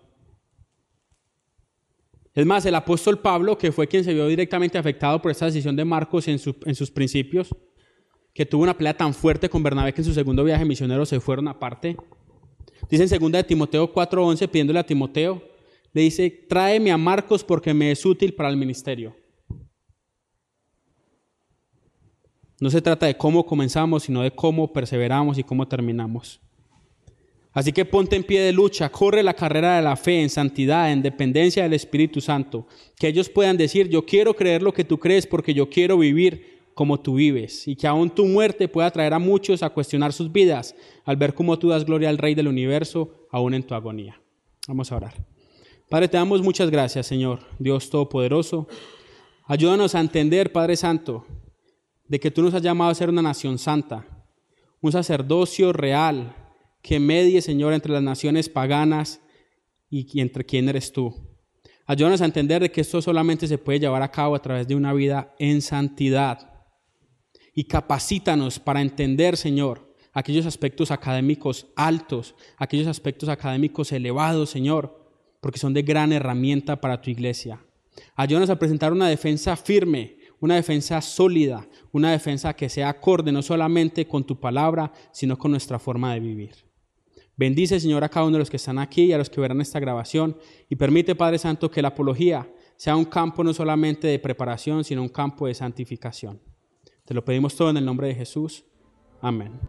[2.33, 5.75] Es más, el apóstol Pablo, que fue quien se vio directamente afectado por esta decisión
[5.75, 7.53] de Marcos en sus principios,
[8.33, 11.19] que tuvo una pelea tan fuerte con Bernabé que en su segundo viaje misionero se
[11.19, 11.97] fueron aparte,
[12.89, 15.41] Dice en 2 de Timoteo 4:11, pidiéndole a Timoteo,
[15.91, 19.15] le dice, tráeme a Marcos porque me es útil para el ministerio.
[22.59, 26.41] No se trata de cómo comenzamos, sino de cómo perseveramos y cómo terminamos.
[27.51, 30.91] Así que ponte en pie de lucha, corre la carrera de la fe en santidad,
[30.91, 32.67] en dependencia del Espíritu Santo.
[32.95, 36.58] Que ellos puedan decir, yo quiero creer lo que tú crees porque yo quiero vivir
[36.79, 40.31] como tú vives y que aún tu muerte pueda traer a muchos a cuestionar sus
[40.31, 40.73] vidas
[41.03, 44.21] al ver cómo tú das gloria al Rey del universo aún en tu agonía.
[44.65, 45.13] Vamos a orar.
[45.89, 48.69] Padre, te damos muchas gracias, Señor, Dios Todopoderoso.
[49.43, 51.25] Ayúdanos a entender, Padre Santo,
[52.07, 54.07] de que tú nos has llamado a ser una nación santa,
[54.79, 56.33] un sacerdocio real
[56.81, 59.19] que medie, Señor, entre las naciones paganas
[59.89, 61.13] y entre quién eres tú.
[61.85, 64.75] Ayúdanos a entender de que esto solamente se puede llevar a cabo a través de
[64.75, 66.49] una vida en santidad
[67.53, 75.07] y capacítanos para entender, Señor, aquellos aspectos académicos altos, aquellos aspectos académicos elevados, Señor,
[75.41, 77.63] porque son de gran herramienta para tu iglesia.
[78.15, 83.41] Ayúdanos a presentar una defensa firme, una defensa sólida, una defensa que sea acorde no
[83.41, 86.51] solamente con tu palabra, sino con nuestra forma de vivir.
[87.35, 89.61] Bendice, Señor, a cada uno de los que están aquí y a los que verán
[89.61, 90.37] esta grabación
[90.67, 95.01] y permite, Padre Santo, que la apología sea un campo no solamente de preparación, sino
[95.01, 96.41] un campo de santificación.
[97.09, 98.65] Te lo pedimos todo en el nombre de Jesús.
[99.19, 99.59] Amén.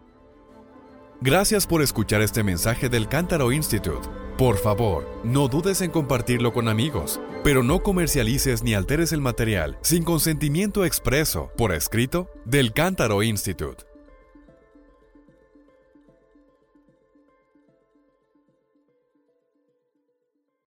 [1.23, 4.07] Gracias por escuchar este mensaje del Cántaro Institute.
[4.37, 9.79] Por favor, no dudes en compartirlo con amigos, pero no comercialices ni alteres el material
[9.81, 13.90] sin consentimiento expreso, por escrito, del Cántaro Institute.